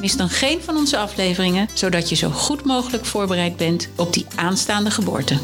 Mis 0.00 0.16
dan 0.16 0.28
geen 0.28 0.62
van 0.62 0.76
onze 0.76 0.98
afleveringen, 0.98 1.68
zodat 1.74 2.08
je 2.08 2.14
zo 2.14 2.30
goed 2.30 2.64
mogelijk 2.64 3.04
voorbereid 3.04 3.56
bent 3.56 3.88
op 3.96 4.12
die 4.12 4.26
aanstaande 4.36 4.90
geboorte. 4.90 5.38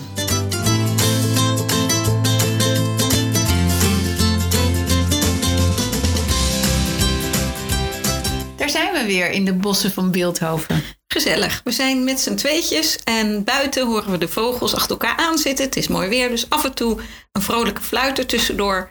Daar 8.57 8.71
zijn 8.71 8.93
we 8.93 9.05
weer 9.07 9.31
in 9.31 9.45
de 9.45 9.55
bossen 9.55 9.91
van 9.93 10.11
Beeldhoven. 10.11 10.83
Gezellig. 11.09 11.61
We 11.65 11.71
zijn 11.71 12.05
met 12.05 12.21
z'n 12.21 12.35
tweetjes 12.35 12.99
en 13.05 13.45
buiten 13.45 13.87
horen 13.87 14.11
we 14.11 14.19
de 14.19 14.29
vogels 14.29 14.75
achter 14.75 14.91
elkaar 14.91 15.17
aanzitten. 15.17 15.65
Het 15.65 15.77
is 15.77 15.89
mooi 15.89 16.09
weer, 16.09 16.29
dus 16.29 16.51
af 16.51 16.65
en 16.65 16.75
toe 16.75 17.01
een 17.33 17.43
vrolijke 17.43 17.83
fluiter 17.83 18.27
tussendoor. 18.27 18.91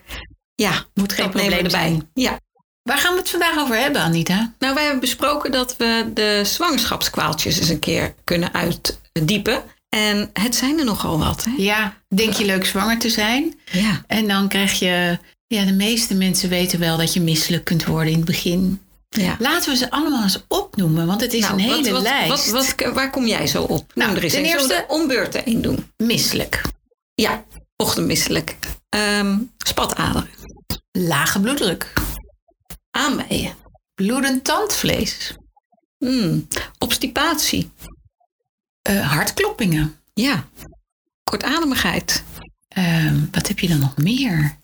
Ja, 0.55 0.86
Moet 0.94 1.14
geen 1.14 1.30
probleem 1.30 1.52
erbij. 1.52 1.70
zijn. 1.70 2.09
Ja. 2.14 2.39
Waar 2.84 2.98
gaan 2.98 3.14
we 3.14 3.20
het 3.20 3.30
vandaag 3.30 3.58
over 3.58 3.78
hebben, 3.78 4.02
Anita? 4.02 4.54
Nou, 4.60 4.73
wij 4.73 4.84
hebben 4.84 5.02
besproken 5.02 5.52
dat 5.52 5.78
we 5.78 6.12
de 6.14 6.42
zwangerschapskwaaltjes 6.45 7.59
eens 7.59 7.70
een 7.70 7.80
keer 7.80 8.14
kunnen 8.23 8.53
uitdiepen. 8.53 9.64
En 9.89 10.30
het 10.34 10.56
zijn 10.56 10.80
er 10.80 10.86
nogal 10.86 11.20
wat. 11.20 11.44
Hè? 11.44 11.52
Ja, 11.58 11.98
denk 12.16 12.34
je 12.34 12.45
leuk 12.45 12.66
zwanger 12.66 13.00
te 13.00 13.09
zijn? 13.09 13.59
Ja. 13.72 14.04
En 14.08 14.28
dan 14.28 14.48
krijg 14.48 14.80
je, 14.80 15.20
ja, 15.48 15.66
de 15.66 15.73
meeste 15.73 16.14
mensen 16.16 16.50
weten 16.50 16.80
wel 16.80 16.98
dat 16.98 17.14
je 17.14 17.22
misselijk 17.22 17.64
kunt 17.64 17.86
worden 17.86 18.11
in 18.11 18.17
het 18.17 18.26
begin. 18.28 18.81
ja. 19.09 19.36
Laten 19.39 19.72
we 19.72 19.78
ze 19.78 19.92
allemaal 19.92 20.23
eens 20.23 20.44
opnoemen, 20.48 21.06
want 21.08 21.22
het 21.22 21.34
is 21.34 21.42
Nou, 21.42 21.54
een 21.54 21.59
hele 21.59 21.92
wat, 21.92 22.02
lijst. 22.02 22.52
Wat, 22.52 22.76
wat, 22.78 22.94
waar 22.94 23.09
kom 23.09 23.26
jij 23.28 23.48
zo 23.48 23.61
op? 23.64 23.92
Nou, 23.95 24.08
Noem 24.08 24.17
er 24.17 24.23
eens 24.23 24.34
ten 24.34 24.45
eerste- 24.45 24.73
er 24.73 24.86
om 24.88 25.08
beurten 25.08 25.45
één 25.45 25.61
doen. 25.61 25.86
Misselijk, 25.98 26.61
Ja, 27.16 27.44
ochtendmisselijk. 27.78 28.56
Ehm 28.89 29.38
spataderen. 29.58 30.30
lage 30.92 31.39
bloeddruk, 31.39 31.94
Aanbijen. 32.97 33.53
bloedend 33.95 34.44
tandvlees, 34.44 35.36
Hmm. 35.97 36.47
Obstipatie. 36.80 37.69
eh, 38.81 39.11
hartkloppingen. 39.11 39.95
Ja. 40.13 40.47
Kortademigheid. 41.23 42.23
Ehm, 42.67 43.19
wat 43.31 43.47
heb 43.47 43.59
je 43.59 43.67
dan 43.67 43.80
nog 43.80 43.97
meer 43.97 44.58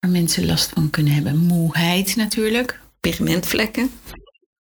waar 0.00 0.10
mensen 0.10 0.46
last 0.46 0.70
van 0.74 0.90
kunnen 0.90 1.12
hebben? 1.12 1.36
Moeheid 1.38 2.16
natuurlijk, 2.16 2.80
Pigmentvlekken. 3.00 3.90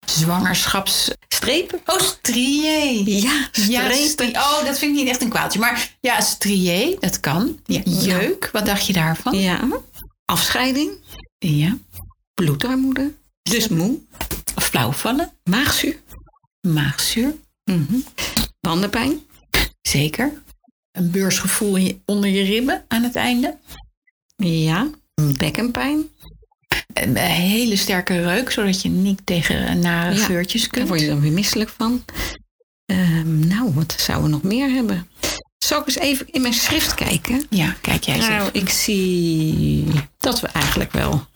zwangerschaps... 0.06 1.10
Strepen. 1.28 1.80
Oh, 1.86 2.00
strié. 2.00 3.02
Ja, 3.04 3.48
strepen. 3.52 4.28
oh, 4.36 4.64
dat 4.64 4.78
vind 4.78 4.96
ik 4.96 5.02
niet 5.02 5.08
echt 5.08 5.22
een 5.22 5.28
kwaaltje. 5.28 5.58
Maar 5.58 5.96
ja, 6.00 6.20
strié, 6.20 6.96
dat 7.00 7.20
kan. 7.20 7.58
Ja, 7.64 7.80
jeuk, 7.84 8.48
wat 8.52 8.66
dacht 8.66 8.86
je 8.86 8.92
daarvan? 8.92 9.38
Ja. 9.38 9.68
Afscheiding. 10.24 10.90
Ja. 11.38 11.76
Bloedarmoede. 12.34 13.14
Dus 13.42 13.68
moe. 13.68 13.98
Flauwvallen, 14.54 15.32
Maagzuur. 15.44 15.96
maagzuur, 16.60 17.34
Mhm. 17.64 17.94
Bandenpijn. 18.60 19.20
zeker. 19.82 20.42
Een 20.92 21.10
beursgevoel 21.10 22.00
onder 22.04 22.30
je 22.30 22.42
ribben 22.42 22.84
aan 22.88 23.02
het 23.02 23.16
einde. 23.16 23.58
Ja. 24.36 24.90
Bekkenpijn. 25.36 26.08
Een 26.94 27.16
hele 27.16 27.76
sterke 27.76 28.22
reuk, 28.22 28.50
zodat 28.50 28.82
je 28.82 28.88
niet 28.88 29.20
tegen 29.26 29.78
nare 29.78 30.14
Ja, 30.18 30.24
geurtjes 30.24 30.60
Daar 30.60 30.70
kunt. 30.70 30.88
word 30.88 31.00
je 31.00 31.06
dan 31.06 31.20
weer 31.20 31.32
misselijk 31.32 31.70
van. 31.70 32.04
Ehm, 32.86 33.46
nou, 33.48 33.72
wat 33.74 33.94
zouden 33.98 34.28
we 34.30 34.34
nog 34.36 34.42
meer 34.42 34.70
hebben? 34.70 35.08
Zal 35.58 35.80
ik 35.80 35.86
eens 35.86 35.96
even 35.98 36.26
in 36.30 36.40
mijn 36.40 36.54
schrift 36.54 36.94
kijken? 36.94 37.46
Ja, 37.50 37.76
kijk 37.80 38.02
jij 38.04 38.14
eens 38.16 38.28
Nou, 38.28 38.40
even. 38.40 38.54
ik 38.54 38.68
zie 38.68 39.84
dat 40.18 40.40
we 40.40 40.46
eigenlijk 40.46 40.92
wel 40.92 41.26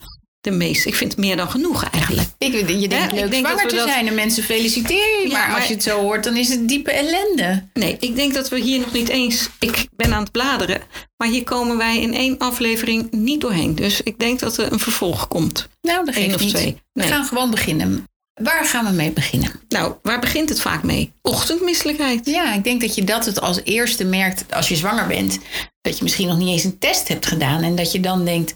de 0.51 0.57
meeste... 0.57 0.89
Ik 0.89 0.95
vind 0.95 1.11
het 1.11 1.21
meer 1.21 1.37
dan 1.37 1.51
genoeg 1.51 1.85
eigenlijk. 1.91 2.29
Ik, 2.39 2.53
je 2.53 2.65
denkt 2.65 2.93
Ja, 2.93 3.05
ik 3.05 3.13
leuk 3.13 3.31
denk 3.31 3.33
dat 3.45 3.53
zwanger 3.53 3.63
we 3.65 3.69
te 3.69 3.77
dat- 3.77 3.89
zijn 3.89 4.07
en 4.07 4.15
mensen 4.15 4.43
feliciteren 4.43 5.23
je. 5.23 5.29
Ja, 5.29 5.47
maar, 5.47 5.57
als 5.57 5.67
je 5.67 5.75
het 5.75 5.83
zo 5.83 6.01
hoort, 6.01 6.25
dan 6.25 6.37
is 6.37 6.49
het 6.49 6.69
diepe 6.69 6.91
ellende. 6.93 7.67
Nee, 7.73 7.97
ik 8.01 8.17
denk 8.17 8.35
dat 8.35 8.49
we 8.49 8.61
hier 8.61 8.79
nog 8.79 8.93
niet 8.93 9.09
eens... 9.09 9.49
Ik 9.61 9.87
ben 9.97 10.13
aan 10.15 10.23
het 10.23 10.33
bladeren, 10.33 10.81
maar 11.17 11.29
hier 11.29 11.45
komen 11.45 11.77
wij 11.77 12.01
in 12.01 12.15
één 12.15 12.39
aflevering 12.39 13.11
niet 13.11 13.41
doorheen. 13.41 13.75
Dus 13.75 14.03
ik 14.03 14.19
denk 14.19 14.39
dat 14.41 14.57
er 14.57 14.73
een 14.73 14.79
vervolg 14.81 15.29
komt. 15.29 15.69
Nou, 15.83 16.05
dat 16.05 16.17
Eén 16.17 16.35
of 16.35 16.41
niet. 16.41 16.55
twee. 16.55 16.77
We 16.93 17.03
gaan 17.03 17.25
gewoon 17.25 17.51
beginnen. 17.51 18.05
Waar 18.43 18.65
gaan 18.65 18.85
we 18.85 18.91
mee 18.91 19.11
beginnen? 19.11 19.51
Nou, 19.69 19.95
waar 20.03 20.21
begint 20.21 20.49
het 20.49 20.61
vaak 20.61 20.83
mee? 20.83 21.13
Ochtendmisselijkheid. 21.23 22.27
Ja, 22.27 22.55
ik 22.55 22.65
denk 22.65 22.81
dat 22.81 22.95
je 22.95 23.05
dat 23.05 23.25
het 23.27 23.41
als 23.41 23.61
eerste 23.65 24.05
merkt 24.05 24.45
als 24.55 24.69
je 24.69 24.77
zwanger 24.77 25.07
bent. 25.07 25.39
Dat 25.81 25.97
je 25.99 26.03
misschien 26.03 26.29
nog 26.29 26.39
niet 26.39 26.49
eens 26.49 26.65
een 26.65 26.79
test 26.79 27.09
hebt 27.09 27.27
gedaan. 27.27 27.63
En 27.63 27.75
dat 27.77 27.93
je 27.93 28.01
dan 28.01 28.25
denkt, 28.25 28.55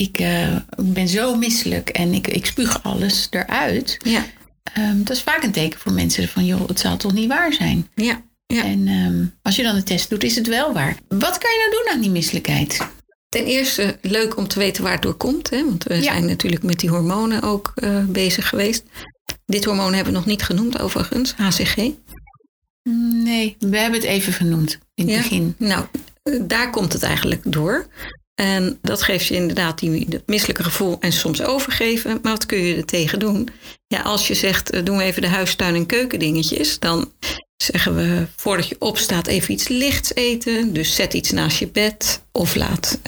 ik 0.00 0.18
eh, 0.18 0.54
ik 0.56 0.92
ben 0.92 1.08
zo 1.08 1.36
misselijk 1.36 1.88
en 1.88 2.12
ik, 2.14 2.26
ik 2.28 2.46
spuug 2.46 2.82
alles 2.82 3.26
eruit. 3.30 3.96
Ja, 4.04 4.24
Ehm, 4.74 5.02
dat 5.02 5.16
is 5.16 5.22
vaak 5.22 5.42
een 5.42 5.52
teken 5.52 5.78
voor 5.80 5.92
mensen 5.92 6.28
van, 6.28 6.44
joh, 6.44 6.68
het 6.68 6.80
zal 6.80 6.96
toch 6.96 7.12
niet 7.12 7.28
waar 7.28 7.52
zijn. 7.52 7.88
ja, 7.94 8.22
ja. 8.46 8.64
En 8.64 8.88
ehm, 8.88 9.24
als 9.42 9.56
je 9.56 9.62
dan 9.62 9.76
een 9.76 9.84
test 9.84 10.10
doet, 10.10 10.24
is 10.24 10.36
het 10.36 10.46
wel 10.46 10.72
waar. 10.72 10.96
Wat 11.08 11.38
kan 11.38 11.50
je 11.50 11.68
nou 11.70 11.82
doen 11.84 11.94
aan 11.94 12.00
die 12.00 12.10
misselijkheid? 12.10 12.78
Ten 13.28 13.44
eerste 13.44 13.98
leuk 14.02 14.36
om 14.36 14.48
te 14.48 14.58
weten 14.58 14.82
waar 14.82 14.92
het 14.92 15.02
door 15.02 15.14
komt. 15.14 15.50
Hè? 15.50 15.64
Want 15.64 15.84
we 15.84 15.94
Ja. 15.94 16.02
zijn 16.02 16.26
natuurlijk 16.26 16.62
met 16.62 16.80
die 16.80 16.90
hormonen 16.90 17.42
ook 17.42 17.72
eh, 17.74 18.04
bezig 18.04 18.48
geweest. 18.48 18.82
Dit 19.46 19.64
hormoon 19.64 19.94
hebben 19.94 20.12
we 20.12 20.18
nog 20.18 20.26
niet 20.28 20.42
genoemd 20.42 20.78
overigens, 20.80 21.34
HCG. 21.36 21.76
Nee, 23.22 23.56
we 23.58 23.78
hebben 23.78 24.00
het 24.00 24.08
even 24.08 24.32
genoemd 24.32 24.78
in 24.94 25.04
het 25.06 25.14
Ja. 25.16 25.20
begin. 25.22 25.54
Nou, 25.58 25.84
eh, 26.22 26.40
daar 26.42 26.70
komt 26.70 26.92
het 26.92 27.02
eigenlijk 27.02 27.40
door. 27.52 27.86
En 28.36 28.78
dat 28.82 29.02
geeft 29.02 29.26
je 29.26 29.34
inderdaad 29.34 29.78
die, 29.78 30.08
dat 30.08 30.22
misselijke 30.26 30.62
gevoel 30.62 30.96
en 31.00 31.12
soms 31.12 31.42
overgeven. 31.42 32.18
Maar 32.22 32.32
wat 32.32 32.46
kun 32.46 32.58
je 32.58 32.76
er 32.76 32.84
tegen 32.84 33.18
doen? 33.18 33.48
Ja, 33.86 34.00
als 34.00 34.26
je 34.26 34.34
zegt, 34.34 34.70
eh, 34.70 34.84
doen 34.84 34.96
we 34.96 35.02
even 35.04 35.22
de 35.22 35.28
huistuin- 35.28 35.74
en 35.74 35.86
keukendingetjes. 35.86 36.78
Dan 36.78 37.12
zeggen 37.56 37.96
we, 37.96 38.26
voordat 38.36 38.68
je 38.68 38.76
opstaat, 38.78 39.26
even 39.26 39.52
iets 39.54 39.68
lichts 39.68 40.14
eten. 40.14 40.72
Dus 40.72 40.94
zet 40.94 41.14
iets 41.14 41.30
naast 41.30 41.58
je 41.58 41.66
bed. 41.68 42.22
Of 42.32 42.54
laat 42.54 42.98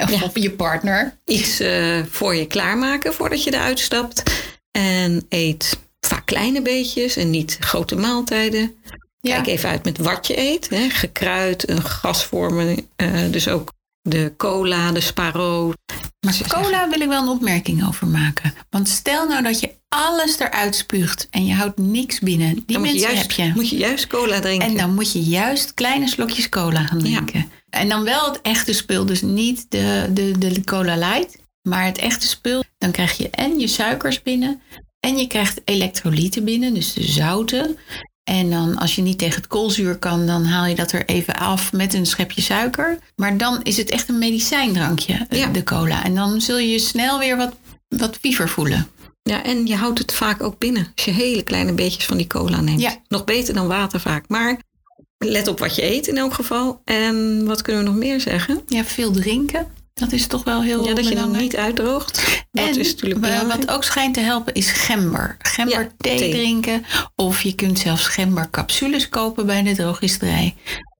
Of 0.00 0.10
Ja. 0.10 0.30
je 0.34 0.50
partner. 0.50 1.18
iets 1.26 1.60
eh, 1.60 1.98
voor 2.10 2.34
je 2.34 2.46
klaarmaken 2.46 3.14
voordat 3.14 3.44
je 3.44 3.54
eruit 3.54 3.78
stapt. 3.78 4.22
En 4.70 5.26
eet 5.28 5.78
vaak 6.00 6.26
kleine 6.26 6.62
beetjes 6.62 7.16
en 7.16 7.30
niet 7.30 7.56
grote 7.60 7.96
maaltijden. 7.96 8.74
Ja. 9.20 9.34
Kijk 9.34 9.46
even 9.46 9.68
uit 9.68 9.84
met 9.84 9.98
wat 9.98 10.26
je 10.26 10.38
eet. 10.38 10.68
Hè. 10.70 10.88
Gekruid, 10.88 11.68
een 11.68 11.82
gasvormen. 11.84 12.88
eh, 12.96 13.08
dus 13.30 13.48
ook 13.48 13.72
de 14.02 14.32
cola, 14.36 14.92
de 14.92 15.00
sparo. 15.00 15.72
Maar 16.26 16.40
cola 16.48 16.88
wil 16.88 17.00
ik 17.00 17.08
wel 17.08 17.22
een 17.22 17.28
opmerking 17.28 17.86
over 17.86 18.06
maken. 18.06 18.54
Want 18.70 18.88
stel 18.88 19.28
nou 19.28 19.42
dat 19.42 19.60
je 19.60 19.70
alles 19.88 20.38
eruit 20.38 20.74
spuugt 20.76 21.26
en 21.30 21.46
je 21.46 21.54
houdt 21.54 21.78
niks 21.78 22.18
binnen. 22.18 22.54
Die 22.54 22.64
Dan 22.66 22.78
moet 22.80 22.86
je, 22.86 22.92
mensen 22.94 23.12
juist, 23.14 23.36
heb 23.36 23.46
je. 23.46 23.52
moet 23.54 23.68
je 23.70 23.76
juist 23.76 24.06
cola 24.06 24.40
drinken. 24.40 24.68
En 24.68 24.76
dan 24.76 24.94
moet 24.94 25.12
je 25.12 25.22
juist 25.22 25.74
kleine 25.74 26.08
slokjes 26.08 26.48
cola 26.48 26.86
gaan 26.86 26.98
Ja. 26.98 27.04
drinken. 27.04 27.50
En 27.70 27.88
dan 27.88 28.04
wel 28.04 28.26
het 28.26 28.40
echte 28.40 28.72
spul. 28.72 29.06
Dus 29.06 29.22
niet 29.22 29.66
de, 29.68 30.06
de, 30.10 30.38
de 30.38 30.64
cola 30.64 30.96
light, 30.96 31.36
maar 31.62 31.84
het 31.84 31.98
echte 31.98 32.26
spul. 32.26 32.62
Dan 32.78 32.90
krijg 32.90 33.16
je 33.16 33.30
en 33.30 33.58
je 33.58 33.66
suikers 33.66 34.22
binnen. 34.22 34.60
En 35.00 35.16
je 35.18 35.26
krijgt 35.26 35.60
elektrolyten 35.64 36.44
binnen, 36.44 36.74
dus 36.74 36.92
de 36.92 37.02
zouten. 37.02 37.76
En 38.30 38.50
dan 38.50 38.76
als 38.76 38.94
je 38.94 39.02
niet 39.02 39.18
tegen 39.18 39.34
het 39.36 39.46
koolzuur 39.46 39.96
kan, 39.98 40.26
dan 40.26 40.44
haal 40.44 40.66
je 40.66 40.74
dat 40.74 40.92
er 40.92 41.04
even 41.06 41.34
af 41.36 41.72
met 41.72 41.94
een 41.94 42.06
schepje 42.06 42.40
suiker. 42.42 42.98
Maar 43.16 43.36
dan 43.36 43.62
is 43.62 43.76
het 43.76 43.90
echt 43.90 44.08
een 44.08 44.18
medicijndrankje, 44.18 45.26
eh, 45.28 45.38
Ja. 45.38 45.46
de 45.46 45.64
cola. 45.64 46.04
En 46.04 46.14
dan 46.14 46.40
zul 46.40 46.58
je 46.58 46.68
je 46.70 46.78
snel 46.78 47.18
weer 47.18 47.36
wat, 47.36 47.52
wat 47.88 48.16
fiever 48.20 48.48
voelen. 48.48 48.86
Ja, 49.22 49.42
en 49.44 49.66
je 49.66 49.74
houdt 49.74 49.98
het 49.98 50.12
vaak 50.12 50.42
ook 50.42 50.58
binnen. 50.58 50.92
Als 50.94 51.04
je 51.04 51.10
hele 51.10 51.42
kleine 51.42 51.72
beetjes 51.72 52.04
van 52.04 52.16
die 52.16 52.26
cola 52.26 52.60
neemt. 52.60 52.80
Ja. 52.80 52.96
Nog 53.08 53.24
beter 53.24 53.54
dan 53.54 53.66
water 53.66 54.00
vaak. 54.00 54.24
Maar 54.28 54.58
let 55.18 55.48
op 55.48 55.58
wat 55.58 55.74
je 55.74 55.84
eet 55.94 56.06
in 56.06 56.16
elk 56.16 56.34
geval. 56.34 56.80
En 56.84 57.44
wat 57.46 57.62
kunnen 57.62 57.82
we 57.84 57.88
nog 57.90 57.98
meer 57.98 58.20
zeggen? 58.20 58.60
Ja, 58.66 58.84
veel 58.84 59.10
drinken. 59.12 59.66
Dat 60.00 60.12
is 60.12 60.26
toch 60.26 60.44
wel 60.44 60.62
heel 60.62 60.86
Ja, 60.88 60.94
dat 60.94 61.08
je 61.08 61.14
dan 61.14 61.36
niet 61.36 61.56
uitdroogt. 61.56 62.44
Dat 62.50 62.64
en 62.68 62.78
is 62.78 62.90
natuurlijk 62.92 63.20
belangrijk. 63.20 63.64
wat 63.64 63.70
ook 63.74 63.84
schijnt 63.84 64.14
te 64.14 64.20
helpen 64.20 64.54
is 64.54 64.70
gember. 64.70 65.36
Gember 65.38 65.80
Ja, 65.82 65.88
thee, 65.96 66.18
thee. 66.18 66.30
drinken. 66.30 66.84
Of 67.16 67.42
je 67.42 67.54
kunt 67.54 67.78
zelfs 67.78 68.06
gembercapsules 68.06 69.08
kopen 69.08 69.46
bij 69.46 69.62
de 69.62 69.74
drogisterij. 69.74 70.54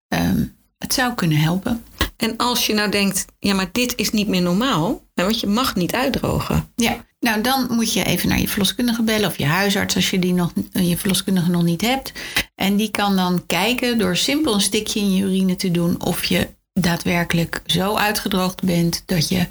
Ehm, 0.08 0.44
het 0.78 0.94
zou 0.94 1.14
kunnen 1.14 1.38
helpen. 1.38 1.84
En 2.16 2.36
als 2.36 2.66
je 2.66 2.74
nou 2.74 2.90
denkt, 2.90 3.24
ja, 3.38 3.54
maar 3.54 3.68
dit 3.72 3.92
is 3.96 4.10
niet 4.10 4.28
meer 4.28 4.42
normaal. 4.42 5.02
Want 5.14 5.40
je 5.40 5.46
mag 5.46 5.74
niet 5.74 5.94
uitdrogen. 5.94 6.72
Ja, 6.76 7.04
Nou, 7.20 7.40
dan 7.40 7.66
moet 7.70 7.92
je 7.92 8.04
even 8.04 8.28
naar 8.28 8.40
je 8.40 8.48
verloskundige 8.48 9.02
bellen 9.02 9.28
of 9.28 9.38
je 9.38 9.44
huisarts 9.46 9.94
als 9.94 10.10
je 10.10 10.18
die 10.18 10.32
nog, 10.32 10.52
je 10.72 10.96
verloskundige 10.96 11.50
nog 11.50 11.62
niet 11.62 11.80
hebt. 11.80 12.12
En 12.54 12.76
die 12.76 12.90
kan 12.90 13.16
dan 13.16 13.46
kijken 13.46 13.98
door 13.98 14.16
simpel 14.16 14.54
een 14.54 14.60
stikje 14.60 15.00
in 15.00 15.14
je 15.14 15.22
urine 15.22 15.56
te 15.56 15.70
doen 15.70 16.02
of 16.04 16.24
je 16.24 16.48
daadwerkelijk 16.80 17.62
zo 17.66 17.96
uitgedroogd 17.96 18.62
bent 18.62 19.02
dat, 19.06 19.28
je, 19.28 19.46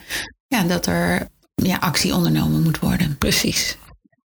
ja, 0.48 0.64
dat 0.64 0.86
er 0.86 1.28
ja, 1.56 1.78
actie 1.78 2.14
ondernomen 2.14 2.64
moet 2.64 2.80
worden. 2.80 3.18
Precies. 3.18 3.78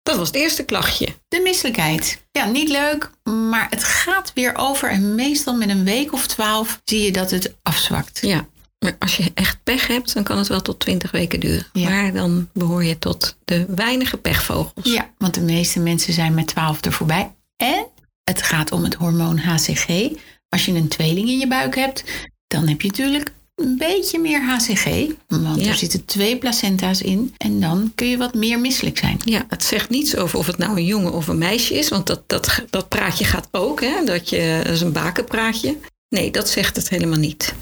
Dat 0.02 0.16
was 0.16 0.26
het 0.26 0.36
eerste 0.36 0.64
klachtje. 0.64 1.08
De 1.28 1.40
misselijkheid. 1.42 2.22
Ja, 2.32 2.46
niet 2.46 2.68
leuk, 2.68 3.10
maar 3.22 3.66
het 3.70 3.84
gaat 3.84 4.32
weer 4.34 4.56
over. 4.56 4.90
En 4.90 5.14
meestal 5.14 5.56
met 5.56 5.68
een 5.68 5.84
week 5.84 6.12
of 6.12 6.26
twaalf 6.26 6.80
zie 6.84 7.02
je 7.02 7.12
dat 7.12 7.30
het 7.30 7.54
afzwakt. 7.62 8.18
Ja, 8.20 8.46
maar 8.84 8.96
als 8.98 9.16
je 9.16 9.30
echt 9.34 9.62
pech 9.62 9.86
hebt, 9.86 10.14
dan 10.14 10.22
kan 10.22 10.38
het 10.38 10.48
wel 10.48 10.62
tot 10.62 10.80
20 10.80 11.10
weken 11.10 11.40
duren. 11.40 11.66
Ja. 11.72 11.88
Maar 11.88 12.12
dan 12.12 12.48
behoor 12.52 12.84
je 12.84 12.98
tot 12.98 13.36
de 13.44 13.66
weinige 13.68 14.16
pechvogels. 14.16 14.92
Ja, 14.92 15.10
want 15.18 15.34
de 15.34 15.40
meeste 15.40 15.80
mensen 15.80 16.12
zijn 16.12 16.34
met 16.34 16.46
12 16.46 16.84
er 16.84 16.92
voorbij. 16.92 17.34
En 17.56 17.86
het 18.24 18.42
gaat 18.42 18.72
om 18.72 18.84
het 18.84 18.94
hormoon 18.94 19.38
HCG. 19.38 20.10
Als 20.48 20.64
je 20.64 20.72
een 20.72 20.88
tweeling 20.88 21.28
in 21.28 21.38
je 21.38 21.48
buik 21.48 21.74
hebt, 21.74 22.04
dan 22.50 22.68
heb 22.68 22.80
je 22.82 22.88
natuurlijk 22.88 23.32
een 23.54 23.76
beetje 23.78 24.18
meer 24.18 24.42
HCG. 24.44 24.84
Want 25.28 25.60
Ja. 25.60 25.68
er 25.70 25.74
zitten 25.76 26.04
twee 26.04 26.36
placenta's 26.38 27.02
in. 27.02 27.34
En 27.36 27.60
dan 27.60 27.92
kun 27.94 28.06
je 28.08 28.16
wat 28.16 28.34
meer 28.34 28.60
misselijk 28.60 28.98
zijn. 28.98 29.20
Ja, 29.24 29.44
het 29.48 29.64
zegt 29.64 29.88
niets 29.90 30.16
over 30.16 30.38
of 30.38 30.46
het 30.46 30.58
nou 30.58 30.76
een 30.76 30.84
jongen 30.84 31.12
of 31.12 31.28
een 31.28 31.38
meisje 31.38 31.74
is. 31.74 31.88
Want 31.88 32.06
dat, 32.06 32.22
dat, 32.26 32.64
dat 32.70 32.88
praatje 32.88 33.24
gaat 33.24 33.48
ook, 33.50 33.80
hè? 33.80 34.04
Dat, 34.04 34.28
je, 34.28 34.60
dat 34.64 34.72
is 34.72 34.80
een 34.80 34.92
bakenpraatje. 34.92 35.76
Nee, 36.08 36.30
dat 36.30 36.48
zegt 36.48 36.76
het 36.76 36.88
helemaal 36.88 37.18
niet. 37.18 37.54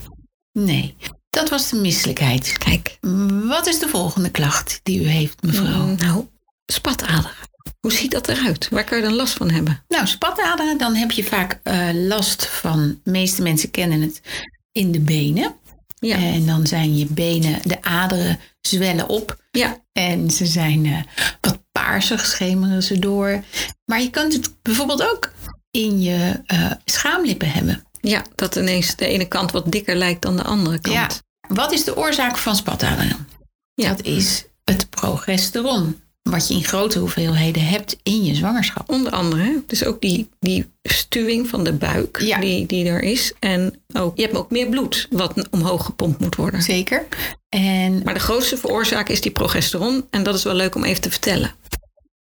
Nee, 0.53 0.95
dat 1.31 1.49
was 1.51 1.69
de 1.71 1.77
misselijkheid. 1.77 2.59
Kijk, 2.59 2.99
Wat 3.45 3.67
is 3.67 3.79
de 3.79 3.89
volgende 3.89 4.31
klacht 4.31 4.81
die 4.83 5.01
u 5.01 5.07
heeft, 5.07 5.43
mevrouw? 5.43 5.87
mm, 5.87 5.97
nou, 5.99 6.27
spataderen. 6.67 7.31
Hoe 7.81 7.93
ziet 7.93 8.11
dat 8.11 8.29
eruit? 8.29 8.69
Waar 8.71 8.85
kan 8.85 8.99
je 8.99 9.05
dan 9.05 9.15
last 9.15 9.33
van 9.35 9.51
hebben? 9.51 9.85
Nou, 9.89 10.07
spataderen, 10.07 10.79
dan 10.79 10.95
heb 10.95 11.11
je 11.11 11.25
vaak 11.25 11.61
eh, 11.63 11.89
last 11.93 12.47
van, 12.47 13.01
de 13.05 13.11
meeste 13.11 13.43
mensen 13.43 13.71
kennen 13.71 14.01
het, 14.01 14.21
in 14.79 14.93
de 14.93 15.01
benen. 15.01 15.55
Ja, 16.01 16.17
En 16.17 16.47
dan 16.47 16.67
zijn 16.67 16.97
je 16.97 17.07
benen, 17.07 17.61
de 17.65 17.83
aderen 17.83 18.39
zwellen 18.61 19.09
op. 19.09 19.43
ja, 19.51 19.77
En 19.93 20.31
ze 20.31 20.47
zijn 20.47 20.87
eh, 20.87 20.99
wat 21.41 21.59
paarsig, 21.73 22.27
schemeren 22.27 22.83
ze 22.83 22.99
door. 22.99 23.45
Maar 23.85 24.01
je 24.01 24.11
kunt 24.11 24.33
het 24.33 24.51
bijvoorbeeld 24.63 25.03
ook 25.03 25.33
in 25.71 26.01
je 26.03 26.41
eh, 26.47 26.71
schaamlippen 26.85 27.51
hebben. 27.51 27.83
ja, 28.01 28.23
dat 28.35 28.57
ineens 28.57 28.97
de 28.97 29.07
ene 29.07 29.25
kant 29.29 29.51
wat 29.53 29.73
dikker 29.73 29.97
lijkt 29.97 30.23
dan 30.23 30.37
de 30.37 30.43
andere 30.43 30.79
kant. 30.79 30.95
Ja. 30.97 31.55
Wat 31.55 31.73
is 31.73 31.85
de 31.85 31.97
oorzaak 31.97 32.37
van 32.37 32.57
spataderen? 32.57 33.29
Ja. 33.75 33.89
Dat 33.89 34.03
is 34.03 34.45
het 34.65 34.91
progesteron. 34.91 36.01
Wat 36.31 36.49
je 36.49 36.55
in 36.55 36.65
grote 36.65 36.99
hoeveelheden 36.99 37.65
hebt 37.67 37.97
in 38.03 38.25
je 38.25 38.35
zwangerschap. 38.35 38.91
Onder 38.91 39.13
andere, 39.13 39.63
dus 39.67 39.85
ook 39.85 40.01
die, 40.01 40.29
die 40.41 40.67
stuwing 40.83 41.49
van 41.49 41.65
de 41.65 41.73
buik 41.73 42.21
Ja. 42.21 42.39
die, 42.41 42.67
die 42.67 42.87
er 42.87 43.03
is. 43.03 43.33
En 43.39 43.81
ook, 43.93 44.17
je 44.17 44.23
hebt 44.23 44.37
ook 44.37 44.51
meer 44.51 44.69
bloed 44.69 45.07
wat 45.11 45.49
omhoog 45.51 45.85
gepompt 45.85 46.21
moet 46.21 46.37
worden. 46.37 46.63
Zeker. 46.63 47.07
En 47.49 48.03
Maar 48.05 48.15
de 48.15 48.21
grootste 48.21 48.57
veroorzaak 48.57 49.09
is 49.09 49.21
die 49.21 49.31
progesteron. 49.33 50.07
En 50.11 50.23
dat 50.23 50.35
is 50.35 50.43
wel 50.43 50.55
leuk 50.55 50.75
om 50.75 50.85
even 50.85 51.03
te 51.03 51.11
vertellen. 51.11 51.55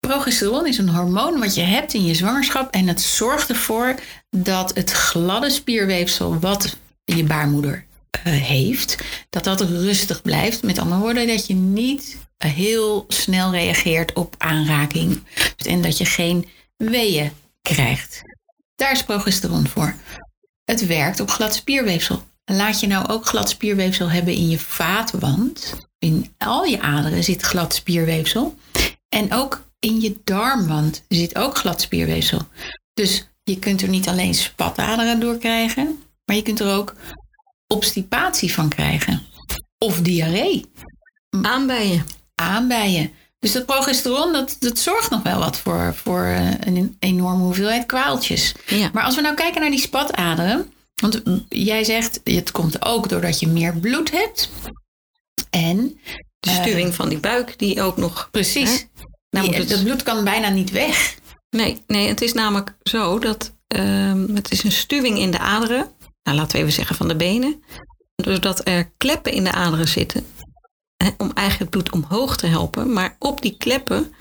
Progesteron 0.00 0.66
is 0.66 0.78
een 0.78 0.88
hormoon 0.88 1.38
wat 1.38 1.55
je 1.55 1.60
hebt 1.60 1.94
in 1.94 2.05
je 2.05 2.14
zwangerschap 2.14 2.75
en 2.75 2.87
het 2.88 3.00
zorgt 3.00 3.48
ervoor 3.48 3.94
dat 4.31 4.75
het 4.75 4.90
gladde 4.90 5.50
spierweefsel 5.50 6.38
wat 6.38 6.76
je 7.05 7.25
baarmoeder 7.25 7.84
eh, 8.10 8.32
heeft, 8.32 8.96
dat 9.31 9.44
dat 9.44 9.60
rustig 9.60 10.22
blijft. 10.22 10.62
Met 10.62 10.78
andere 10.78 11.00
woorden, 11.00 11.26
dat 11.26 11.46
je 11.46 11.55
niet 11.55 12.16
heel 12.49 13.05
snel 13.09 13.50
reageert 13.50 14.12
op 14.12 14.35
aanraking 14.39 15.23
en 15.67 15.83
dat 15.83 15.99
je 15.99 16.05
geen 16.05 16.49
weeën 16.77 17.33
krijgt. 17.62 18.21
Daar 18.75 18.93
is 18.93 19.05
progesteron 19.05 19.69
voor. 19.69 19.94
Het 20.65 20.87
werkt 20.87 21.21
op 21.21 21.31
glad 21.31 21.55
spierweefsel. 21.55 22.23
Laat 22.44 22.81
je 22.81 22.87
nou 22.87 23.09
ook 23.09 23.27
glad 23.27 23.50
spierweefsel 23.50 24.11
hebben 24.11 24.35
in 24.35 24.49
je 24.49 24.59
vaatwand. 24.59 25.75
In 25.99 26.35
al 26.39 26.65
je 26.65 26.81
aderen 26.81 27.25
zit 27.25 27.43
glad 27.43 27.75
spierweefsel. 27.75 28.56
En 29.09 29.33
ook 29.33 29.62
in 29.79 30.00
je 30.00 30.17
darmwand 30.25 31.05
zit 31.09 31.37
ook 31.37 31.56
glad 31.56 31.81
spierweefsel. 31.81 32.41
Dus 32.94 33.27
je 33.43 33.59
kunt 33.59 33.83
er 33.83 33.89
niet 33.89 34.09
alleen 34.09 34.35
spataderen 34.35 35.21
door 35.21 35.39
krijgen, 35.39 36.03
maar 36.25 36.37
je 36.37 36.43
kunt 36.43 36.61
er 36.61 36.75
ook 36.75 36.94
obstipatie 37.67 38.53
van 38.53 38.69
krijgen. 38.69 39.23
Of 39.79 40.00
diarree, 40.00 40.71
Aanbijen. 41.43 42.05
Aanbijen. 42.43 43.12
Dus 43.39 43.53
dat 43.53 43.67
progesteron, 43.67 44.33
dat, 44.33 44.56
dat 44.59 44.79
zorgt 44.79 45.11
nog 45.11 45.23
wel 45.23 45.39
wat 45.39 45.56
voor, 45.56 45.94
voor 45.94 46.25
eh, 46.25 46.50
een 46.61 46.97
enorme 46.99 47.43
hoeveelheid 47.43 47.87
kwaaltjes. 47.87 48.55
Ja. 48.67 48.91
Maar 48.93 49.05
als 49.05 49.15
we 49.15 49.21
nou 49.21 49.35
kijken 49.35 49.61
naar 49.61 49.71
die 49.71 49.81
spataderen. 49.81 50.73
Want 50.94 51.23
jij 51.49 51.85
zegt, 51.85 52.21
het 52.25 52.50
komt 52.50 52.85
ook 52.85 53.09
doordat 53.09 53.41
je 53.41 53.47
meer 53.49 53.77
bloed 53.77 54.11
hebt. 54.11 54.50
En, 55.50 56.00
De 56.41 56.50
stuwing 56.50 56.94
van 56.94 57.09
die 57.09 57.19
buik 57.19 57.59
die 57.59 57.83
ook 57.83 57.97
nog... 57.97 58.29
precies, 58.31 58.71
Hè? 58.71 58.77
Nou 59.31 59.44
die- 59.49 59.59
moet 59.59 59.69
het- 59.69 59.69
dat 59.69 59.85
bloed 59.85 60.03
kan 60.03 60.25
bijna 60.25 60.49
niet 60.49 60.71
weg. 60.71 61.15
Nee, 61.50 61.83
nee, 61.87 62.09
het 62.09 62.21
is 62.21 62.33
namelijk 62.33 62.75
zo 62.83 63.19
dat 63.19 63.53
ehm, 63.67 64.35
het 64.35 64.50
is 64.50 64.65
een 64.65 64.73
stuwing 64.73 65.19
in 65.19 65.31
de 65.31 65.39
aderen. 65.39 65.87
Nou, 66.23 66.37
laten 66.37 66.53
we 66.53 66.59
even 66.59 66.73
zeggen 66.73 66.97
van 66.97 67.09
de 67.09 67.17
benen. 67.17 67.62
Doordat 68.15 68.69
er 68.69 68.91
kleppen 68.97 69.33
in 69.33 69.44
de 69.44 69.53
aderen 69.53 69.89
zitten. 69.89 70.27
Om 71.16 71.31
eigenlijk 71.34 71.58
het 71.58 71.70
bloed 71.70 72.02
omhoog 72.02 72.37
te 72.37 72.46
helpen. 72.46 72.93
Maar 72.93 73.16
op 73.19 73.43
die 73.43 73.56
kleppen, 73.58 74.14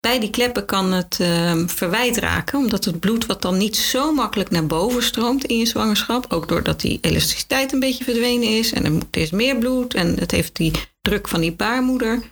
bij 0.00 0.20
die 0.20 0.30
kleppen 0.30 0.64
kan 0.64 0.92
het 0.92 1.20
ehm, 1.20 1.66
verwijt 1.66 2.16
raken. 2.16 2.58
Omdat 2.58 2.84
het 2.84 3.00
bloed 3.00 3.26
wat 3.26 3.42
dan 3.42 3.56
niet 3.56 3.76
zo 3.76 4.12
makkelijk 4.12 4.50
naar 4.50 4.66
boven 4.66 5.02
stroomt 5.02 5.44
in 5.44 5.58
je 5.58 5.66
zwangerschap. 5.66 6.32
Ook 6.32 6.48
doordat 6.48 6.80
die 6.80 6.98
elasticiteit 7.00 7.72
een 7.72 7.80
beetje 7.80 8.04
verdwenen 8.04 8.48
is. 8.48 8.72
En 8.72 8.84
er 8.84 8.92
er 9.10 9.20
is 9.20 9.30
meer 9.30 9.56
bloed. 9.56 9.94
En 9.94 10.18
het 10.18 10.30
heeft 10.30 10.56
die 10.56 10.72
druk 11.02 11.28
van 11.28 11.40
die 11.40 11.52
baarmoeder. 11.52 12.22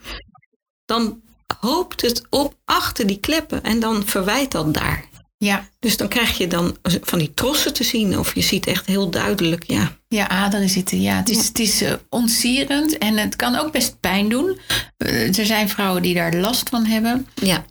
Dan 0.84 1.20
hoopt 1.60 2.00
het 2.00 2.22
op 2.30 2.54
achter 2.64 3.06
die 3.06 3.20
kleppen. 3.20 3.62
En 3.62 3.80
dan 3.80 4.06
verwijt 4.06 4.50
dat 4.50 4.74
daar. 4.74 5.04
Ja, 5.38 5.68
Dus 5.78 5.96
dan 5.96 6.08
krijg 6.08 6.38
je 6.38 6.46
dan 6.46 6.76
van 6.82 7.18
die 7.18 7.34
trossen 7.34 7.72
te 7.72 7.84
zien. 7.84 8.18
Of 8.18 8.34
je 8.34 8.40
ziet 8.40 8.66
echt 8.66 8.86
heel 8.86 9.10
duidelijk, 9.10 9.64
ja. 9.66 9.96
ja 10.08 10.28
aderen 10.28 10.68
zitten. 10.68 11.00
Ja, 11.00 11.16
het 11.16 11.28
is, 11.28 11.36
Ja. 11.36 11.42
Het 11.42 11.58
is 11.58 11.80
eh, 11.82 11.92
ontsierend 12.08 12.98
en 12.98 13.16
het 13.16 13.36
kan 13.36 13.56
ook 13.56 13.72
best 13.72 14.00
pijn 14.00 14.28
doen. 14.28 14.58
Eh, 14.96 15.38
er 15.38 15.46
zijn 15.46 15.68
vrouwen 15.68 16.02
die 16.02 16.14
daar 16.14 16.34
last 16.34 16.68
van 16.68 16.84
hebben. 16.84 17.26
ja. 17.34 17.64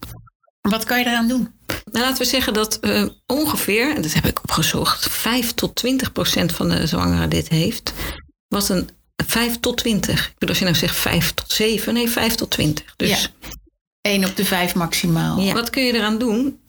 Wat 0.61 0.83
kan 0.83 0.99
je 0.99 1.05
eraan 1.05 1.27
doen? 1.27 1.53
Nou, 1.91 2.05
laten 2.05 2.17
we 2.17 2.29
zeggen 2.29 2.53
dat 2.53 2.79
eh, 2.79 3.05
ongeveer, 3.25 3.95
en 3.95 4.01
dat 4.01 4.13
heb 4.13 4.25
ik 4.25 4.39
opgezocht, 4.43 5.07
5 5.11 5.53
tot 5.53 5.75
20 5.75 6.11
procent 6.11 6.51
van 6.51 6.69
de 6.69 6.87
zwangeren 6.87 7.29
dit 7.29 7.49
heeft. 7.49 7.93
Wat 8.47 8.69
een 8.69 8.89
5 9.25 9.59
tot 9.59 9.77
20. 9.77 10.25
Ik 10.27 10.33
bedoel, 10.33 10.49
als 10.49 10.57
je 10.57 10.63
nou 10.65 10.77
zegt 10.77 10.95
5 10.95 11.31
tot 11.33 11.51
7, 11.51 11.93
nee, 11.93 12.09
5 12.09 12.35
tot 12.35 12.49
20. 12.51 12.93
Dus 12.95 13.09
Ja. 13.09 13.17
1 14.01 14.25
op 14.25 14.35
de 14.35 14.45
5 14.45 14.75
maximaal. 14.75 15.39
Ja. 15.39 15.53
Wat 15.53 15.69
kun 15.69 15.83
je 15.83 15.93
eraan 15.93 16.17
doen? 16.17 16.59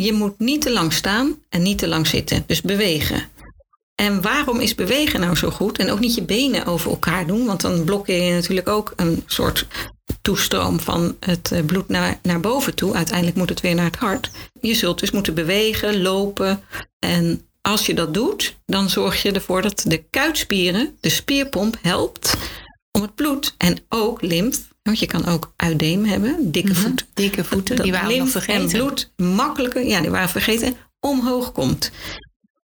Je 0.00 0.12
moet 0.12 0.38
niet 0.38 0.60
te 0.60 0.72
lang 0.72 0.92
staan 0.92 1.42
en 1.48 1.62
niet 1.62 1.78
te 1.78 1.88
lang 1.88 2.06
zitten. 2.06 2.44
Dus 2.46 2.60
bewegen. 2.60 3.28
En 3.94 4.22
waarom 4.22 4.60
is 4.60 4.74
bewegen 4.74 5.20
nou 5.20 5.36
zo 5.36 5.50
goed? 5.50 5.78
En 5.78 5.90
ook 5.90 6.00
niet 6.00 6.14
je 6.14 6.22
benen 6.22 6.66
over 6.66 6.90
elkaar 6.90 7.26
doen. 7.26 7.46
Want 7.46 7.60
dan 7.60 7.84
blokkeer 7.84 8.22
je 8.22 8.32
natuurlijk 8.32 8.68
ook 8.68 8.92
een 8.96 9.22
soort 9.26 9.66
toestroom 10.22 10.80
van 10.80 11.16
het 11.20 11.52
eh, 11.52 11.64
bloed 11.64 11.88
naar, 11.88 12.18
naar 12.22 12.40
boven 12.40 12.74
toe. 12.74 12.94
Uiteindelijk 12.94 13.36
moet 13.36 13.48
het 13.48 13.60
weer 13.60 13.74
naar 13.74 13.84
het 13.84 13.96
hart. 13.96 14.30
Je 14.60 14.74
zult 14.74 15.00
dus 15.00 15.10
moeten 15.10 15.34
bewegen, 15.34 16.02
lopen. 16.02 16.62
En 16.98 17.48
als 17.60 17.86
je 17.86 17.94
dat 17.94 18.14
doet, 18.14 18.56
dan 18.66 18.90
zorg 18.90 19.22
je 19.22 19.32
ervoor 19.32 19.62
dat 19.62 19.84
de 19.86 20.04
kuitspieren, 20.10 20.96
de 21.00 21.08
spierpomp, 21.08 21.76
helpt 21.82 22.36
om 22.92 23.02
het 23.02 23.14
bloed 23.14 23.54
en 23.58 23.78
ook 23.88 24.22
lymf. 24.22 24.74
Want 24.86 24.98
je 24.98 25.06
kan 25.06 25.26
ook 25.26 25.52
uideem 25.56 26.04
hebben, 26.04 26.50
dikke 26.52 26.74
voeten. 26.74 27.06
Dikke 27.14 27.44
voeten, 27.44 27.76
Dat 27.76 27.84
die 27.84 27.94
waren 27.94 28.18
nog 28.18 28.28
vergeten. 28.28 28.62
En 28.62 28.68
bloed 28.68 29.10
makkelijker, 29.16 29.86
ja, 29.86 30.00
die 30.00 30.10
waren 30.10 30.28
vergeten, 30.28 30.76
omhoog 31.00 31.52
komt. 31.52 31.90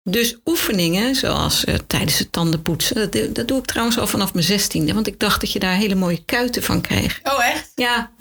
Dus 0.04 0.38
oefeningen, 0.46 1.16
zoals 1.16 1.66
eh, 1.66 1.76
tijdens 1.88 2.20
het 2.20 2.32
tandenpoetsen, 2.32 2.96
dat, 2.96 3.12
doe- 3.12 3.32
dat 3.32 3.48
doe 3.48 3.58
ik 3.60 3.66
trouwens 3.66 3.98
al 4.00 4.08
vanaf 4.08 4.34
mijn 4.34 4.46
zestiende, 4.46 4.94
want 4.94 5.08
ik 5.08 5.20
dacht 5.20 5.42
dat 5.42 5.52
je 5.52 5.60
daar 5.60 5.76
hele 5.76 5.96
mooie 5.96 6.24
kuiten 6.26 6.64
van 6.64 6.82
kreeg. 6.82 7.20
Oh, 7.24 7.46
echt? 7.46 7.72
Ja, 7.76 8.12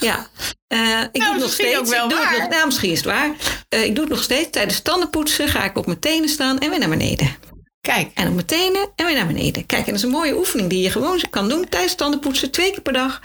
ja. 0.00 0.28
Eh, 0.66 1.00
ik 1.12 1.20
doe 1.20 1.32
het 1.32 1.40
nog 1.40 1.52
steeds. 1.52 1.78
ook 1.78 1.86
wel 1.86 2.04
ik 2.04 2.10
doe 2.10 2.18
het 2.18 2.38
waar. 2.38 2.48
nou, 2.48 2.66
misschien 2.66 2.90
is 2.90 2.96
het 2.96 3.06
waar. 3.06 3.34
Eh, 3.68 3.84
ik 3.84 3.94
doe 3.94 4.04
het 4.04 4.12
nog 4.14 4.22
steeds. 4.22 4.50
Tijdens 4.50 4.80
tandenpoetsen 4.80 5.48
ga 5.48 5.64
ik 5.64 5.76
op 5.78 5.86
mijn 5.86 5.98
tenen 5.98 6.28
staan 6.28 6.58
en 6.58 6.70
weer 6.70 6.78
naar 6.78 6.88
beneden. 6.88 7.36
Kijk, 7.84 8.10
En 8.14 8.28
op 8.28 8.34
mijn 8.34 8.46
tenen 8.46 8.88
en 8.96 9.06
weer 9.06 9.14
naar 9.14 9.26
beneden. 9.26 9.66
Kijk, 9.66 9.80
en 9.80 9.86
dat 9.86 9.94
is 9.94 10.02
een 10.02 10.08
mooie 10.10 10.36
oefening 10.36 10.68
die 10.70 10.82
je 10.82 10.90
gewoon 10.90 11.20
kan 11.30 11.48
doen 11.48 11.68
tijdens 11.68 11.94
tandenpoetsen, 11.94 12.50
twee 12.50 12.70
keer 12.70 12.80
per 12.82 12.92
dag. 12.92 13.20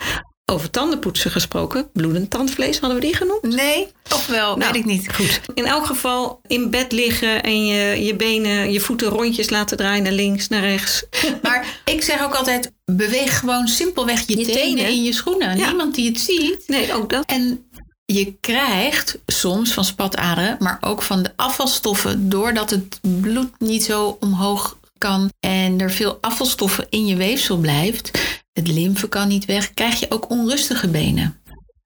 Over 0.46 0.70
tandenpoetsen 0.70 1.32
gesproken, 1.32 1.89
bloedend 1.94 2.30
tandvlees, 2.30 2.80
hadden 2.80 3.00
we 3.00 3.06
die 3.06 3.16
genoemd? 3.16 3.42
nee, 3.42 3.88
of 4.13 4.28
wel, 4.28 4.58
Nou, 4.58 4.72
weet 4.72 4.82
ik 4.82 4.86
niet. 4.88 5.13
Goed. 5.16 5.42
In 5.54 5.66
elk 5.66 5.86
geval 5.86 6.39
in 6.48 6.70
bed 6.70 6.92
liggen 6.92 7.44
en 7.44 7.66
je, 7.66 8.04
je 8.06 8.16
benen, 8.16 8.72
je 8.72 8.80
voeten 8.80 9.08
rondjes 9.08 9.50
laten 9.50 9.78
draaien 9.78 10.04
naar 10.04 10.12
links, 10.12 10.48
naar 10.48 10.62
rechts. 10.62 11.04
Maar 11.44 11.82
ik 11.86 12.04
zeg 12.04 12.24
ook 12.24 12.34
altijd, 12.36 12.72
beweeg 12.86 13.39
gewoon 13.39 13.68
simpelweg 13.68 14.28
je, 14.28 14.38
Je 14.38 14.46
tenen, 14.46 14.62
tenen. 14.62 14.86
in 14.88 15.04
je 15.04 15.13
schoenen. 15.13 15.58
Ja. 15.58 15.66
Niemand 15.68 15.96
die 15.96 16.10
het 16.10 16.20
ziet. 16.20 16.63
Nee, 16.68 16.94
ook 16.94 17.10
dat. 17.10 17.25
En 17.25 17.66
je 18.13 18.34
krijgt 18.39 19.20
soms 19.25 19.74
van 19.74 19.86
spataderen, 19.86 20.56
maar 20.60 20.78
ook 20.82 21.01
van 21.01 21.24
de 21.24 21.32
afvalstoffen, 21.36 22.30
doordat 22.30 22.70
het 22.70 23.00
bloed 23.22 23.60
niet 23.60 23.84
zo 23.84 24.18
omhoog 24.20 24.78
kan 24.98 25.30
en 25.39 25.80
er 25.80 25.92
veel 25.92 26.18
afvalstoffen 26.22 26.88
in 26.89 27.06
je 27.06 27.16
weefsel 27.16 27.58
blijft, 27.58 28.12
het 28.54 28.68
lymfe 28.68 29.10
kan 29.10 29.28
niet 29.28 29.46
weg, 29.46 29.74
krijg 29.74 30.00
je 30.00 30.12
ook 30.12 30.30
onrustige 30.30 30.88
benen. 30.88 31.42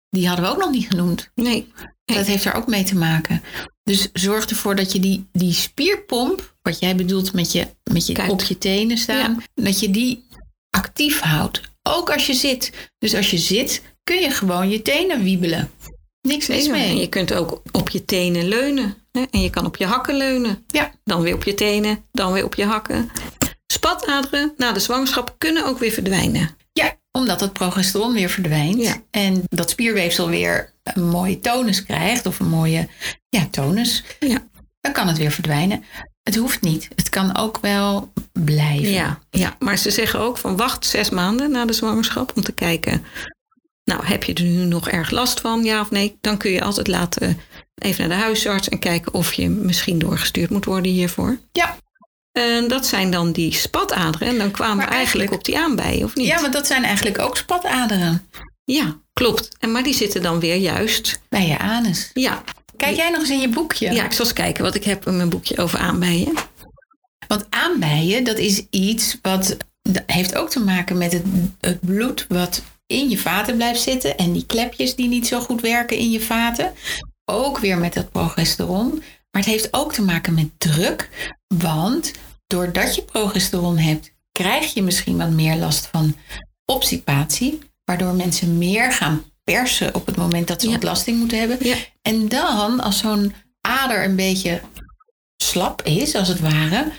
Die 0.10 0.28
hadden 0.28 0.46
we 0.46 0.52
ook 0.52 0.58
nog 0.58 0.72
niet 0.72 0.88
genoemd. 0.88 1.32
Nee. 1.36 1.72
Nee. 2.06 2.18
Dat 2.18 2.26
heeft 2.26 2.46
er 2.46 2.54
ook 2.54 2.68
mee 2.68 2.84
te 2.84 2.96
maken. 2.96 3.42
Dus 3.84 4.10
zorg 4.14 4.46
ervoor 4.46 4.76
dat 4.76 4.92
je 4.92 5.00
die, 5.00 5.28
die 5.32 5.54
spierpomp, 5.54 6.56
wat 6.62 6.80
jij 6.80 6.96
bedoelt 6.96 7.34
met 7.34 7.52
je, 7.52 7.68
met 7.92 8.08
je 8.08 8.14
Kuit. 8.14 8.32
op 8.32 8.42
je 8.42 8.58
tenen 8.58 8.98
staan, 8.98 9.44
dat 9.54 9.80
je 9.80 9.90
die 9.90 10.26
actief 10.70 11.20
houdt. 11.20 11.62
Ook 11.84 12.12
als 12.12 12.26
je 12.26 12.34
zit. 12.34 12.92
Dus 12.98 13.16
als 13.16 13.32
je 13.32 13.38
zit, 13.38 13.82
kun 14.04 14.22
je 14.22 14.30
gewoon 14.30 14.70
je 14.70 14.82
tenen 14.82 15.24
wiebelen. 15.24 15.72
Niks 16.28 16.48
mis 16.48 16.64
Zeker. 16.64 16.80
En 16.80 16.88
mee. 16.88 17.00
je 17.00 17.08
kunt 17.08 17.34
ook 17.34 17.62
op 17.72 17.90
je 17.90 18.06
tenen 18.06 18.48
leunen. 18.48 18.96
Hè? 19.12 19.24
En 19.32 19.42
je 19.42 19.50
kan 19.50 19.66
op 19.66 19.78
je 19.78 19.86
hakken 19.86 20.18
leunen. 20.18 20.64
Ja. 20.68 20.92
Dan 21.04 21.22
weer 21.22 21.36
op 21.36 21.44
je 21.44 21.54
tenen, 21.54 22.06
dan 22.12 22.32
weer 22.32 22.44
op 22.44 22.56
je 22.56 22.66
hakken. 22.66 23.10
Spataderen 23.74 24.54
na 24.58 24.72
de 24.72 24.80
zwangerschap 24.80 25.36
kunnen 25.38 25.66
ook 25.66 25.80
weer 25.80 25.92
verdwijnen. 25.92 26.56
Ja, 26.72 26.96
omdat 27.12 27.40
het 27.40 27.54
progesteron 27.54 28.14
weer 28.14 28.30
verdwijnt. 28.30 28.82
Ja. 28.82 29.02
En 29.12 29.44
dat 29.46 29.70
spierweefsel 29.70 30.30
weer 30.30 30.74
een 30.84 31.08
mooie 31.08 31.40
tonus 31.40 31.84
krijgt. 31.84 32.26
Of 32.26 32.40
een 32.40 32.50
mooie 32.50 32.88
ja, 33.30 33.48
tonus. 33.52 34.04
Ja. 34.20 34.48
Dan 34.82 34.92
kan 34.92 35.08
het 35.08 35.18
weer 35.18 35.32
verdwijnen. 35.32 35.84
Het 36.24 36.36
hoeft 36.36 36.62
niet. 36.62 36.88
Het 36.96 37.10
kan 37.10 37.38
ook 37.38 37.58
wel 37.62 38.12
blijven. 38.32 38.92
Ja, 38.92 39.20
ja, 39.30 39.56
maar 39.60 39.78
ze 39.78 39.92
zeggen 39.92 40.20
ook 40.20 40.38
van 40.38 40.58
wacht 40.58 40.86
zes 40.86 41.10
maanden 41.10 41.52
na 41.52 41.66
de 41.66 41.74
zwangerschap 41.74 42.32
om 42.36 42.44
te 42.44 42.52
kijken. 42.52 43.06
Nou, 43.84 44.06
heb 44.06 44.24
je 44.24 44.34
er 44.34 44.44
nu 44.44 44.66
nog 44.66 44.90
erg 44.90 45.10
last 45.12 45.40
van, 45.40 45.64
ja 45.64 45.82
of 45.82 45.92
nee? 45.92 46.18
Dan 46.22 46.38
kun 46.38 46.52
je 46.52 46.62
altijd 46.64 46.88
laten 46.88 47.38
even 47.76 48.08
naar 48.08 48.18
de 48.18 48.24
huisarts 48.24 48.70
en 48.70 48.80
kijken 48.80 49.14
of 49.14 49.34
je 49.34 49.50
misschien 49.50 50.00
doorgestuurd 50.00 50.50
moet 50.50 50.66
worden 50.66 50.92
hiervoor. 50.92 51.40
Ja. 51.52 51.78
En 52.32 52.68
dat 52.68 52.86
zijn 52.86 53.12
dan 53.12 53.32
die 53.32 53.54
spataderen. 53.54 54.28
En 54.28 54.38
dan 54.38 54.52
kwamen 54.52 54.86
we 54.86 54.92
eigenlijk 54.92 54.96
eigenlijk- 55.04 55.34
op 55.34 55.44
die 55.46 55.58
aanbijen, 55.58 56.04
of 56.06 56.16
niet? 56.16 56.28
Ja, 56.28 56.42
want 56.42 56.54
dat 56.54 56.68
zijn 56.68 56.84
eigenlijk 56.84 57.20
ook 57.20 57.38
spataderen 57.38 58.28
Ja, 58.64 58.98
klopt. 59.14 59.50
En, 59.60 59.72
maar 59.72 59.84
die 59.84 59.94
zitten 59.94 60.22
dan 60.22 60.40
weer 60.40 60.56
juist. 60.56 61.20
bij 61.30 61.48
je 61.48 61.58
anus. 61.60 62.10
Ja, 62.14 62.44
Kijk 62.78 62.96
jij 62.96 63.10
nog 63.10 63.20
eens 63.20 63.30
in 63.30 63.40
je 63.40 63.50
boekje? 63.50 63.92
ja. 63.92 64.04
ik 64.06 64.12
zal 64.14 64.26
eens 64.26 64.34
kijken 64.34 64.64
wat 64.64 64.76
ik 64.76 64.84
heb 64.84 65.08
in 65.08 65.18
mijn 65.18 65.30
boekje 65.30 65.58
over 65.58 65.80
aanbijen. 65.80 66.34
Want 67.28 67.46
aanbijen, 67.50 68.24
dat 68.24 68.38
is 68.38 68.66
iets 68.70 69.18
wat 69.22 69.58
dat 69.82 70.04
heeft 70.06 70.36
ook 70.36 70.50
te 70.50 70.60
maken 70.60 70.98
met 70.98 71.12
het, 71.12 71.24
het 71.60 71.80
bloed 71.80 72.26
wat 72.30 72.62
in 72.94 73.10
je 73.10 73.18
vaten 73.18 73.56
blijft 73.56 73.82
zitten. 73.82 74.18
En 74.18 74.34
die 74.34 74.46
klepjes 74.46 74.96
die 74.96 75.08
niet 75.08 75.28
zo 75.28 75.40
goed 75.40 75.62
werken 75.62 75.98
in 75.98 76.12
je 76.12 76.22
vaten. 76.22 76.72
Ook 77.26 77.58
weer 77.60 77.78
met 77.78 77.94
dat 77.94 78.12
progesteron. 78.12 78.90
Maar 79.32 79.42
het 79.42 79.52
heeft 79.52 79.68
ook 79.74 79.94
te 79.94 80.02
maken 80.02 80.34
met 80.34 80.50
druk. 80.58 81.10
Want 81.48 82.12
doordat 82.48 82.96
je 82.96 83.02
progesteron 83.02 83.78
hebt, 83.78 84.12
krijg 84.32 84.74
je 84.74 84.82
misschien 84.84 85.18
wat 85.18 85.30
meer 85.30 85.56
last 85.56 85.88
van 85.92 86.16
obstipatie. 86.66 87.60
Waardoor 87.86 88.14
mensen 88.14 88.58
meer 88.58 88.92
gaan 88.92 89.24
persen 89.44 89.96
op 89.96 90.06
het 90.06 90.16
moment 90.16 90.48
dat 90.48 90.62
ze 90.62 90.68
Ja. 90.68 90.74
ontlasting 90.74 91.18
moeten 91.18 91.40
hebben. 91.40 91.58
Ja. 91.62 91.76
En 92.02 92.28
dan, 92.30 92.80
als 92.80 92.98
zo'n 92.98 93.34
ader 93.62 94.04
een 94.04 94.16
beetje 94.16 94.62
slap 95.38 95.82
is, 95.82 96.16
als 96.16 96.28
het 96.28 96.40
ware, 96.40 96.92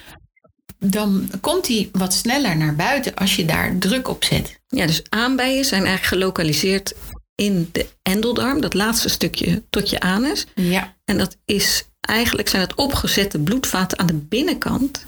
dan 0.90 1.30
komt 1.40 1.66
die 1.66 1.88
wat 1.92 2.14
sneller 2.14 2.56
naar 2.56 2.74
buiten 2.76 3.14
als 3.14 3.36
je 3.36 3.44
daar 3.44 3.78
druk 3.78 4.08
op 4.08 4.24
zet. 4.24 4.60
Ja, 4.66 4.86
dus 4.86 5.02
aanbijen 5.08 5.64
zijn 5.64 5.84
eigenlijk 5.84 6.14
gelokaliseerd 6.22 6.94
in 7.34 7.68
de 7.72 7.86
endeldarm, 8.02 8.60
dat 8.60 8.74
laatste 8.74 9.08
stukje 9.08 9.62
tot 9.70 9.90
je 9.90 10.00
anus. 10.00 10.46
Ja, 10.54 10.94
En 11.04 11.18
dat 11.18 11.36
is 11.44 11.84
eigenlijk 12.00 12.48
zijn 12.48 12.62
het 12.62 12.74
opgezette 12.74 13.38
bloedvaten 13.38 13.98
aan 13.98 14.06
de 14.06 14.14
binnenkant 14.14 15.04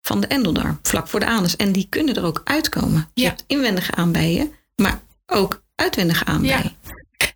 van 0.00 0.20
de 0.20 0.26
endeldarm, 0.26 0.78
vlak 0.82 1.08
voor 1.08 1.20
de 1.20 1.26
anus. 1.26 1.56
En 1.56 1.72
die 1.72 1.86
kunnen 1.88 2.14
er 2.14 2.24
ook 2.24 2.40
uitkomen. 2.44 3.10
Je 3.14 3.22
Ja. 3.22 3.28
hebt 3.28 3.44
inwendige 3.46 3.94
aanbijen, 3.94 4.52
maar 4.76 5.00
ook 5.26 5.62
uitwendige 5.74 6.24
aanbijen. 6.24 6.72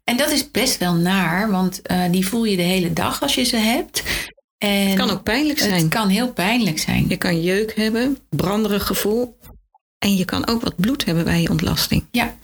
en 0.04 0.16
dat 0.16 0.30
is 0.30 0.50
best 0.50 0.78
wel 0.78 0.94
naar, 0.94 1.50
want 1.50 1.82
eh, 1.82 2.10
die 2.10 2.26
voel 2.28 2.44
je 2.44 2.56
de 2.56 2.62
hele 2.62 2.92
dag 2.92 3.22
als 3.22 3.34
je 3.34 3.42
ze 3.44 3.56
hebt. 3.56 4.02
En 4.62 4.88
Het 4.88 4.98
kan 4.98 5.10
ook 5.10 5.22
pijnlijk 5.22 5.58
zijn. 5.58 5.72
Het 5.72 5.88
kan 5.88 6.08
heel 6.08 6.32
pijnlijk 6.32 6.78
zijn. 6.78 7.04
Je 7.08 7.16
kan 7.16 7.42
jeuk 7.42 7.76
hebben, 7.76 8.18
branderig 8.28 8.86
gevoel. 8.86 9.38
En 9.98 10.16
je 10.16 10.24
kan 10.24 10.46
ook 10.46 10.62
wat 10.62 10.76
bloed 10.76 11.04
hebben 11.04 11.24
bij 11.24 11.40
je 11.40 11.50
ontlasting. 11.50 12.04
Ja, 12.10 12.36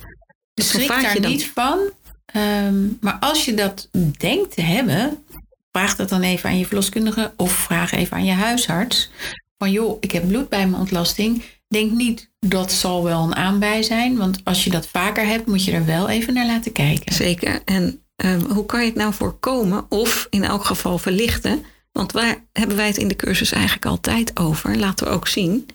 dus 0.54 0.68
schrik 0.68 0.88
daar 0.88 1.20
dan- 1.20 1.30
niet 1.30 1.50
van. 1.54 1.78
Ehm, 2.26 2.87
maar 3.00 3.16
als 3.20 3.44
je 3.44 3.54
dat 3.54 3.88
denkt 4.18 4.54
te 4.54 4.62
hebben, 4.62 5.25
vraag 5.72 5.96
dat 5.96 6.08
dan 6.08 6.22
even 6.22 6.48
aan 6.48 6.58
je 6.58 6.66
verloskundige 6.66 7.32
of 7.37 7.52
vraag 7.52 7.92
even 7.92 8.16
aan 8.16 8.25
je 8.25 8.32
huisarts. 8.32 9.10
Van 9.58 9.70
joh, 9.70 9.96
ik 10.00 10.10
heb 10.12 10.28
bloed 10.28 10.48
bij 10.48 10.66
mijn 10.66 10.80
ontlasting. 10.80 11.42
Denk 11.68 11.92
niet 11.92 12.30
dat 12.40 12.72
zal 12.72 13.04
wel 13.04 13.22
een 13.22 13.34
aanbij 13.34 13.82
zijn, 13.82 14.16
want 14.16 14.40
als 14.44 14.64
je 14.64 14.70
dat 14.70 14.87
vaker 14.88 15.26
hebt, 15.26 15.46
moet 15.46 15.64
je 15.64 15.72
er 15.72 15.87
wel 15.87 16.08
even 16.08 16.34
naar 16.34 16.46
laten 16.46 16.72
kijken. 16.72 17.14
Zeker. 17.14 17.60
En 17.64 18.02
ehm, 18.16 18.40
hoe 18.40 18.66
kan 18.66 18.80
je 18.80 18.87
het 18.87 18.94
nou 18.94 19.14
voorkomen 19.14 19.87
of 19.88 20.26
in 20.30 20.44
elk 20.44 20.64
geval 20.64 20.98
verlichten? 20.98 21.64
Want 21.92 22.12
waar 22.12 22.47
hebben 22.52 22.76
wij 22.76 22.87
het 22.87 22.97
in 22.97 23.09
de 23.09 23.16
cursus 23.16 23.52
eigenlijk 23.52 23.87
altijd 23.87 24.38
over? 24.38 24.76
Laten 24.78 25.07
we 25.07 25.12
ook 25.12 25.28
zien. 25.28 25.68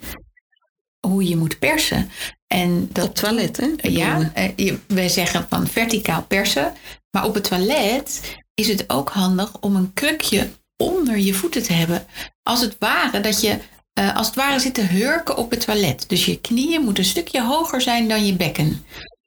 Hoe 1.08 1.28
je 1.28 1.36
moet 1.38 1.60
persen. 1.60 2.10
En 2.48 2.90
dat 2.92 3.08
Op 3.08 3.16
toilet, 3.16 3.58
hè? 3.58 3.68
Ja, 3.90 4.32
eh, 4.34 4.50
je- 4.56 4.80
wij 4.88 5.10
zeggen 5.10 5.46
van 5.50 5.68
verticaal 5.68 6.24
persen. 6.24 6.74
Maar 7.12 7.26
op 7.26 7.34
het 7.34 7.44
toilet 7.44 8.38
is 8.54 8.68
het 8.68 8.90
ook 8.90 9.10
handig 9.10 9.60
om 9.60 9.76
een 9.76 9.94
krukje 9.94 10.50
onder 10.78 11.18
je 11.18 11.34
voeten 11.34 11.64
te 11.64 11.74
hebben. 11.74 12.06
Als 12.44 12.62
het 12.62 12.76
ware 12.80 13.20
dat 13.20 13.42
je 13.42 13.60
eh, 13.94 14.16
als 14.16 14.28
het 14.28 14.36
ware 14.36 14.60
zit 14.60 14.74
te 14.74 14.82
hurken 14.82 15.38
op 15.38 15.52
het 15.52 15.66
toilet. 15.66 16.06
Dus 16.10 16.26
je 16.26 16.40
knieën 16.42 16.82
moeten 16.84 17.04
een 17.04 17.10
stukje 17.10 17.44
hoger 17.44 17.82
zijn 17.82 18.08
dan 18.08 18.26
je 18.26 18.34
bekken. 18.36 18.86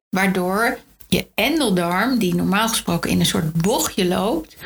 Waardoor 0.09 0.79
je 1.09 1.27
endeldarm, 1.35 2.19
die 2.19 2.35
normaal 2.35 2.69
gesproken 2.69 3.11
in 3.11 3.21
een 3.21 3.27
soort 3.27 3.53
bochtje 3.53 4.05
loopt, 4.07 4.57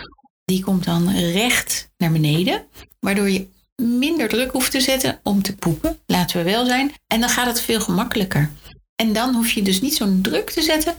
die 0.51 0.65
komt 0.65 0.85
dan 0.85 1.11
recht 1.11 1.91
naar 1.97 2.13
beneden. 2.13 2.67
Waardoor 3.01 3.31
je 3.31 3.47
minder 3.83 4.29
druk 4.29 4.51
hoeft 4.51 4.71
te 4.71 4.81
zetten 4.81 5.21
om 5.23 5.43
te 5.43 5.57
poepen, 5.57 5.99
laten 6.07 6.37
we 6.37 6.51
wel 6.51 6.67
zijn. 6.67 6.93
En 7.07 7.21
dan 7.21 7.29
gaat 7.29 7.47
het 7.47 7.61
veel 7.61 7.81
gemakkelijker. 7.81 8.51
En 8.97 9.13
dan 9.13 9.35
hoef 9.35 9.51
je 9.51 9.63
dus 9.63 9.81
niet 9.81 9.95
zo'n 9.95 10.21
druk 10.23 10.51
te 10.51 10.63
zetten. 10.63 10.95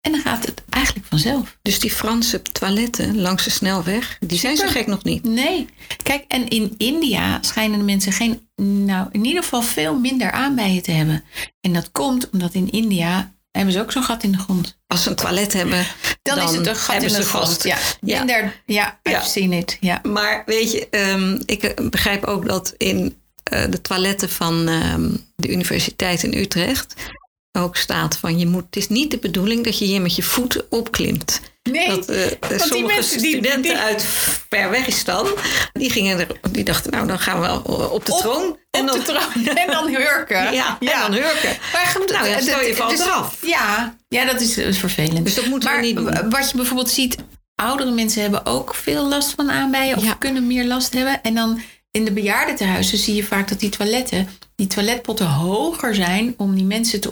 En 0.00 0.12
dan 0.12 0.20
gaat 0.20 0.46
het 0.46 0.62
eigenlijk 0.70 1.06
vanzelf. 1.06 1.58
Dus 1.62 1.78
die 1.78 1.90
Franse 1.90 2.42
toiletten 2.42 3.20
langs 3.20 3.44
de 3.44 3.50
snelweg, 3.50 4.18
die 4.20 4.38
zijn 4.38 4.56
zo 4.56 4.66
gek 4.66 4.86
nog 4.86 5.04
niet. 5.04 5.24
Nee. 5.24 5.66
Kijk, 6.02 6.24
en 6.28 6.48
in 6.48 6.74
India 6.76 7.38
schijnen 7.40 7.78
de 7.78 7.84
mensen 7.84 8.12
geen, 8.12 8.48
nou 8.56 9.08
in 9.12 9.24
ieder 9.24 9.42
geval 9.42 9.62
veel 9.62 9.98
minder 9.98 10.30
aanbijen 10.30 10.82
te 10.82 10.90
hebben. 10.90 11.24
En 11.60 11.72
dat 11.72 11.92
komt 11.92 12.30
omdat 12.30 12.54
in 12.54 12.70
India 12.70 13.33
hebben 13.56 13.72
ze 13.72 13.80
ook 13.80 13.92
zo'n 13.92 14.02
gat 14.02 14.22
in 14.22 14.32
de 14.32 14.38
grond. 14.38 14.76
Als 14.86 15.02
ze 15.02 15.08
een 15.10 15.16
toilet 15.16 15.52
hebben, 15.52 15.86
Dan, 16.22 16.36
dan 16.36 16.48
is 16.48 16.56
het 16.56 16.66
een 16.66 16.76
gat 16.76 17.02
in 17.02 17.08
de 17.12 17.22
grond. 17.22 17.62
Ja, 17.62 17.78
Ja. 18.00 18.18
minder. 18.18 18.62
Ja, 18.66 18.98
I've 19.02 19.16
Ja. 19.16 19.22
seen 19.24 19.52
it. 19.52 19.76
Ja. 19.80 20.00
Maar 20.02 20.42
weet 20.46 20.72
je, 20.72 20.88
ehm, 20.88 21.40
ik 21.46 21.62
eh, 21.62 21.88
begrijp 21.90 22.24
ook 22.24 22.46
dat 22.48 22.74
in 22.76 23.16
eh, 23.44 23.64
de 23.70 23.80
toiletten 23.80 24.28
van 24.30 24.68
ehm, 24.68 25.10
de 25.36 25.48
Universiteit 25.52 26.22
in 26.22 26.34
Utrecht 26.38 26.94
ook 27.52 27.76
staat 27.76 28.16
van 28.16 28.38
je 28.38 28.46
moet, 28.46 28.64
het 28.64 28.76
is 28.76 28.88
niet 28.88 29.10
de 29.10 29.18
bedoeling 29.18 29.64
dat 29.64 29.78
je 29.78 29.84
hier 29.84 30.00
met 30.00 30.16
je 30.16 30.22
voeten 30.22 30.64
opklimt. 30.70 31.40
Nee, 31.70 31.88
Dat 31.88 32.08
eh, 32.08 32.26
die 32.48 32.58
sommige 32.58 32.94
mensen 32.94 33.18
die- 33.18 33.30
studenten 33.32 33.62
die- 33.62 33.76
uit 33.76 34.02
Verwegistan, 34.48 35.28
die 35.72 35.90
gingen 35.90 36.18
er, 36.18 36.26
die 36.50 36.64
dachten 36.64 36.90
nou 36.92 37.06
dan 37.06 37.18
gaan 37.18 37.40
we 37.40 37.68
op 37.90 38.06
de 38.06 38.12
Op- 38.12 38.18
troon. 38.18 38.58
op 38.70 38.90
de 38.90 39.02
troon. 39.04 39.46
En 39.62 39.66
dan 39.66 39.88
hurken. 39.88 40.52
Ja, 40.52 40.76
en 40.80 41.00
dan 41.00 41.12
hurken. 41.12 41.56
Maar 41.72 41.86
goed, 41.96 42.10
Nou 42.10 42.28
ja, 42.28 42.40
stel 42.40 42.60
je 42.62 42.74
valt 42.76 42.90
dus- 42.90 43.00
eraf. 43.00 43.36
Ja, 43.46 43.96
ja, 44.08 44.24
dat 44.24 44.40
is, 44.40 44.54
dat 44.54 44.64
is 44.64 44.78
vervelend. 44.78 45.24
Dus 45.24 45.34
dat 45.34 45.46
moeten 45.46 45.68
we 45.68 45.74
maar 45.74 45.84
niet 45.84 45.96
doen. 45.96 46.30
wat 46.30 46.50
je 46.50 46.56
bijvoorbeeld 46.56 46.90
ziet, 46.90 47.16
oudere 47.54 47.90
mensen 47.90 48.22
hebben 48.22 48.46
ook 48.46 48.74
veel 48.74 49.08
last 49.08 49.30
van 49.36 49.50
aanbijen 49.50 49.96
of 49.96 50.04
Ja. 50.04 50.14
kunnen 50.14 50.46
meer 50.46 50.64
last 50.64 50.92
hebben. 50.92 51.22
En 51.22 51.34
dan 51.34 51.60
in 51.90 52.04
de 52.04 52.12
bejaardentehuizen 52.12 52.98
zie 52.98 53.14
je 53.14 53.24
vaak 53.24 53.48
dat 53.48 53.60
die 53.60 53.70
toiletten, 53.70 54.28
die 54.56 54.66
toiletpotten 54.66 55.26
hoger 55.26 55.94
zijn 55.94 56.34
om 56.36 56.54
die 56.54 56.64
mensen 56.64 57.00
te 57.00 57.10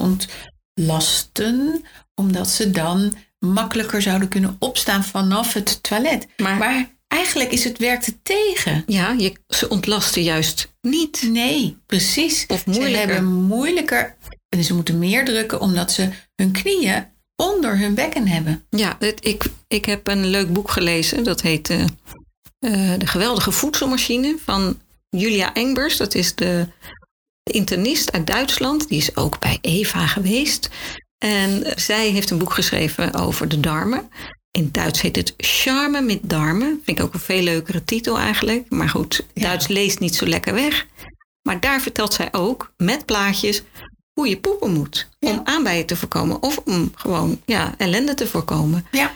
ontlasten, 0.76 1.84
omdat 2.14 2.48
ze 2.48 2.70
dan 2.70 3.12
makkelijker 3.44 4.02
zouden 4.02 4.28
kunnen 4.28 4.56
opstaan 4.58 5.04
vanaf 5.04 5.52
het 5.52 5.82
toilet. 5.82 6.26
Maar- 6.36 6.56
maar 6.56 6.90
eigenlijk 7.08 7.52
is 7.52 7.64
het 7.64 7.78
werkt 7.78 8.06
het 8.06 8.16
tegen. 8.24 8.82
Ja, 8.86 9.14
je, 9.18 9.32
ze 9.48 9.68
ontlasten 9.68 10.22
juist 10.22 10.72
niet. 10.80 11.22
Nee, 11.30 11.76
precies. 11.86 12.44
Of 12.48 12.58
Ze 12.64 12.70
moeilijker. 12.70 13.12
hebben 13.14 13.32
moeilijker. 13.32 14.16
En 14.48 14.64
ze 14.64 14.74
moeten 14.74 14.98
meer 14.98 15.24
drukken 15.24 15.60
omdat 15.60 15.92
ze 15.92 16.08
hun 16.36 16.52
knieën 16.52 17.06
onder 17.36 17.78
hun 17.78 17.94
bekken 17.94 18.28
hebben. 18.28 18.64
Ja, 18.70 18.96
ik, 19.20 19.44
ik 19.68 19.84
heb 19.84 20.06
een 20.08 20.26
leuk 20.26 20.52
boek 20.52 20.70
gelezen. 20.70 21.24
Dat 21.24 21.42
heet 21.42 21.70
eh, 21.70 21.80
eh, 22.58 22.98
De 22.98 23.06
geweldige 23.06 23.52
voedselmachine 23.52 24.36
van 24.44 24.80
Julia 25.08 25.54
Engbers. 25.54 25.96
Dat 25.96 26.14
is 26.14 26.34
De 26.34 26.68
internist 27.44 28.12
uit 28.12 28.26
Duitsland, 28.26 28.88
die 28.88 28.98
is 28.98 29.16
ook 29.16 29.38
bij 29.38 29.58
Eva 29.60 30.06
geweest. 30.06 30.68
En 31.22 31.62
zij 31.76 32.10
heeft 32.10 32.30
een 32.30 32.38
boek 32.38 32.52
geschreven 32.52 33.14
over 33.14 33.48
de 33.48 33.60
darmen. 33.60 34.10
In 34.50 34.68
Duits 34.72 35.00
heet 35.00 35.16
het 35.16 35.34
Charme 35.36 36.00
met 36.00 36.18
darmen. 36.22 36.80
Vind 36.84 36.98
ik 36.98 37.04
ook 37.04 37.14
een 37.14 37.20
veel 37.20 37.42
leukere 37.42 37.84
titel 37.84 38.18
eigenlijk. 38.18 38.70
Maar 38.70 38.88
goed, 38.88 39.26
Duits 39.34 39.68
leest 39.68 39.98
niet 39.98 40.14
zo 40.14 40.26
lekker 40.26 40.54
weg. 40.54 40.86
Maar 41.42 41.60
daar 41.60 41.80
vertelt 41.80 42.12
zij 42.12 42.28
ook 42.32 42.72
met 42.76 43.06
plaatjes 43.06 43.62
hoe 44.12 44.28
je 44.28 44.38
poepen 44.38 44.72
moet. 44.72 45.08
Om 45.20 45.40
aanbijen 45.44 45.86
te 45.86 45.96
voorkomen 45.96 46.42
of 46.42 46.60
om 46.64 46.92
gewoon 46.94 47.40
ja, 47.44 47.74
ellende 47.78 48.14
te 48.14 48.26
voorkomen. 48.26 48.86
Ja. 48.90 49.12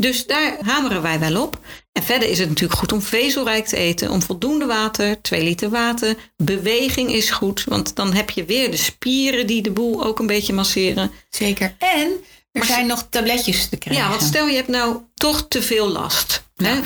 Dus 0.00 0.26
daar 0.26 0.56
hameren 0.60 1.02
wij 1.02 1.18
wel 1.18 1.42
op. 1.42 1.58
En 1.92 2.02
verder 2.02 2.28
is 2.28 2.38
het 2.38 2.48
natuurlijk 2.48 2.78
goed 2.78 2.92
om 2.92 3.02
vezelrijk 3.02 3.66
te 3.66 3.76
eten, 3.76 4.10
om 4.10 4.22
voldoende 4.22 4.66
water, 4.66 5.22
2 5.22 5.42
liter 5.42 5.70
water. 5.70 6.16
Beweging 6.36 7.12
is 7.12 7.30
goed, 7.30 7.64
want 7.64 7.96
dan 7.96 8.12
heb 8.12 8.30
je 8.30 8.44
weer 8.44 8.70
de 8.70 8.76
spieren 8.76 9.46
die 9.46 9.62
de 9.62 9.70
boel 9.70 10.04
ook 10.04 10.18
een 10.18 10.26
beetje 10.26 10.52
masseren. 10.52 11.10
Zeker. 11.30 11.74
En 11.78 12.12
er 12.52 12.64
zijn 12.64 12.86
nog 12.86 13.06
tabletjes 13.10 13.68
te 13.68 13.76
krijgen. 13.76 14.04
Ja, 14.04 14.10
want 14.10 14.22
stel 14.22 14.46
je 14.46 14.56
hebt 14.56 14.68
nou 14.68 14.96
toch 15.14 15.46
te 15.48 15.62
veel 15.62 15.88
last. 15.88 16.42
Nou, 16.56 16.74
hè? 16.74 16.82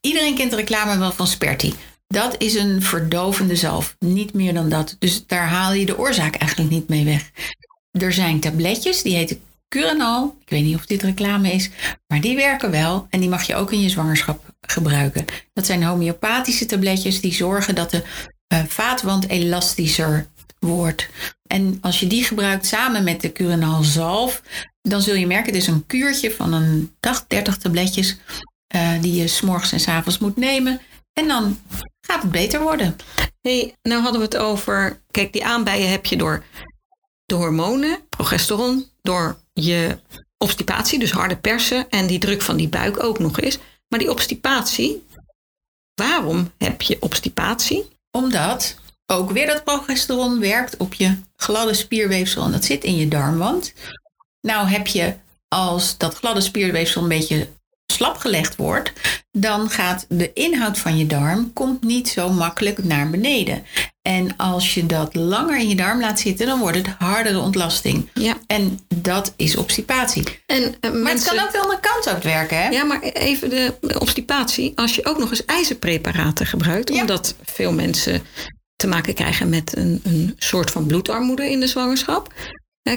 Iedereen 0.00 0.34
kent 0.34 0.50
de 0.50 0.56
reclame 0.56 0.98
wel 0.98 1.12
van 1.12 1.26
Sperti. 1.26 1.74
Dat 2.06 2.34
is 2.38 2.54
een 2.54 2.82
verdovende 2.82 3.56
zalf. 3.56 3.96
Niet 3.98 4.34
meer 4.34 4.54
dan 4.54 4.68
dat. 4.68 4.96
Dus 4.98 5.26
daar 5.26 5.48
haal 5.48 5.72
je 5.72 5.86
de 5.86 5.98
oorzaak 5.98 6.34
eigenlijk 6.34 6.70
niet 6.70 6.88
mee 6.88 7.04
weg. 7.04 7.30
Er 7.90 8.12
zijn 8.12 8.40
tabletjes, 8.40 9.02
die 9.02 9.16
heten 9.16 9.40
Curanal. 9.70 10.36
Ik 10.40 10.50
weet 10.50 10.64
niet 10.64 10.74
of 10.74 10.86
dit 10.86 11.02
reclame 11.02 11.52
is, 11.52 11.70
maar 12.06 12.20
die 12.20 12.36
werken 12.36 12.70
wel. 12.70 13.06
En 13.10 13.20
die 13.20 13.28
mag 13.28 13.42
je 13.42 13.54
ook 13.54 13.72
in 13.72 13.80
je 13.80 13.88
zwangerschap 13.88 14.54
gebruiken. 14.60 15.24
Dat 15.52 15.66
zijn 15.66 15.82
homeopathische 15.82 16.66
tabletjes 16.66 17.20
die 17.20 17.34
zorgen 17.34 17.74
dat 17.74 17.90
de 17.90 18.02
uh, 18.52 18.64
vaatwand 18.64 19.28
elastischer 19.28 20.26
wordt. 20.58 21.08
En 21.46 21.78
als 21.80 22.00
je 22.00 22.06
die 22.06 22.24
gebruikt 22.24 22.66
samen 22.66 23.04
met 23.04 23.20
de 23.20 23.32
Curanal 23.32 23.82
zalf, 23.82 24.42
dan 24.82 25.00
zul 25.00 25.14
je 25.14 25.26
merken, 25.26 25.52
het 25.52 25.62
is 25.62 25.68
een 25.68 25.86
kuurtje 25.86 26.30
van 26.30 26.52
een 26.52 26.94
dag, 27.00 27.26
30 27.26 27.56
tabletjes, 27.56 28.18
uh, 28.74 29.00
die 29.00 29.14
je 29.14 29.28
s'morgens 29.28 29.72
en 29.72 29.80
s 29.80 29.88
avonds 29.88 30.18
moet 30.18 30.36
nemen. 30.36 30.80
En 31.12 31.28
dan 31.28 31.60
gaat 32.00 32.22
het 32.22 32.30
beter 32.30 32.60
worden. 32.60 32.96
hey, 33.40 33.74
nou 33.82 34.02
hadden 34.02 34.20
we 34.20 34.26
het 34.26 34.36
over, 34.36 35.02
kijk, 35.10 35.32
die 35.32 35.44
aanbijen 35.44 35.90
heb 35.90 36.06
je 36.06 36.16
door 36.16 36.44
de 37.24 37.34
hormonen, 37.34 37.98
progesteron, 38.08 38.86
door 39.02 39.39
je 39.52 39.98
obstipatie, 40.38 40.98
dus 40.98 41.12
harde 41.12 41.36
persen 41.36 41.88
en 41.90 42.06
die 42.06 42.18
druk 42.18 42.42
van 42.42 42.56
die 42.56 42.68
buik 42.68 43.02
ook 43.02 43.18
nog 43.18 43.40
eens. 43.40 43.58
Maar 43.88 43.98
die 43.98 44.10
obstipatie, 44.10 45.06
waarom 45.94 46.52
heb 46.58 46.82
je 46.82 46.96
obstipatie? 47.00 47.88
Omdat 48.10 48.76
ook 49.06 49.30
weer 49.30 49.46
dat 49.46 49.64
progesteron 49.64 50.40
werkt 50.40 50.76
op 50.76 50.94
je 50.94 51.16
gladde 51.36 51.74
spierweefsel 51.74 52.44
en 52.44 52.52
dat 52.52 52.64
zit 52.64 52.84
in 52.84 52.96
je 52.96 53.08
darmwand. 53.08 53.72
Nou 54.40 54.68
heb 54.68 54.86
je 54.86 55.14
als 55.48 55.98
dat 55.98 56.14
gladde 56.14 56.40
spierweefsel 56.40 57.02
een 57.02 57.08
beetje 57.08 57.48
slap 57.90 58.16
gelegd 58.16 58.56
wordt, 58.56 58.92
dan 59.30 59.70
gaat 59.70 60.06
de 60.08 60.32
inhoud 60.32 60.78
van 60.78 60.98
je 60.98 61.06
darm 61.06 61.52
komt 61.52 61.82
niet 61.82 62.08
zo 62.08 62.28
makkelijk 62.28 62.84
naar 62.84 63.10
beneden. 63.10 63.64
En 64.02 64.36
als 64.36 64.74
je 64.74 64.86
dat 64.86 65.14
langer 65.14 65.58
in 65.58 65.68
je 65.68 65.74
darm 65.74 66.00
laat 66.00 66.20
zitten, 66.20 66.46
dan 66.46 66.60
wordt 66.60 66.76
het 66.76 66.88
hardere 66.98 67.38
ontlasting. 67.38 68.08
Ja. 68.14 68.36
En 68.46 68.78
dat 68.94 69.34
is 69.36 69.56
obstipatie. 69.56 70.22
En, 70.46 70.62
uh, 70.62 70.70
maar 70.80 70.92
mensen... 70.92 71.12
het 71.12 71.24
kan 71.24 71.46
ook 71.46 71.52
wel 71.52 71.72
een 71.72 71.80
kant 71.80 72.08
uit 72.08 72.24
werken, 72.24 72.62
hè? 72.62 72.68
Ja, 72.68 72.84
maar 72.84 73.02
even 73.02 73.50
de 73.50 73.74
obstipatie. 73.98 74.72
Als 74.74 74.94
je 74.94 75.06
ook 75.06 75.18
nog 75.18 75.30
eens 75.30 75.44
ijzerpreparaten 75.44 76.46
gebruikt, 76.46 76.94
ja. 76.94 77.00
omdat 77.00 77.34
veel 77.42 77.72
mensen 77.72 78.22
te 78.76 78.86
maken 78.86 79.14
krijgen 79.14 79.48
met 79.48 79.76
een, 79.76 80.00
een 80.04 80.34
soort 80.38 80.70
van 80.70 80.86
bloedarmoede 80.86 81.50
in 81.50 81.60
de 81.60 81.66
zwangerschap. 81.66 82.32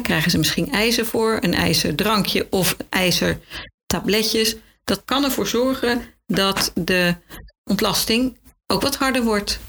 Krijgen 0.01 0.31
ze 0.31 0.37
misschien 0.37 0.71
ijzer 0.71 1.05
voor, 1.05 1.37
een 1.41 1.53
ijzerdrankje 1.53 2.47
of 2.49 2.77
ijzertabletjes. 2.89 4.55
Dat 4.83 5.01
kan 5.05 5.23
ervoor 5.23 5.47
zorgen 5.47 6.01
dat 6.25 6.71
de 6.75 7.15
ontlasting 7.63 8.37
ook 8.67 8.81
wat 8.81 8.95
harder 8.95 9.23
wordt. 9.23 9.59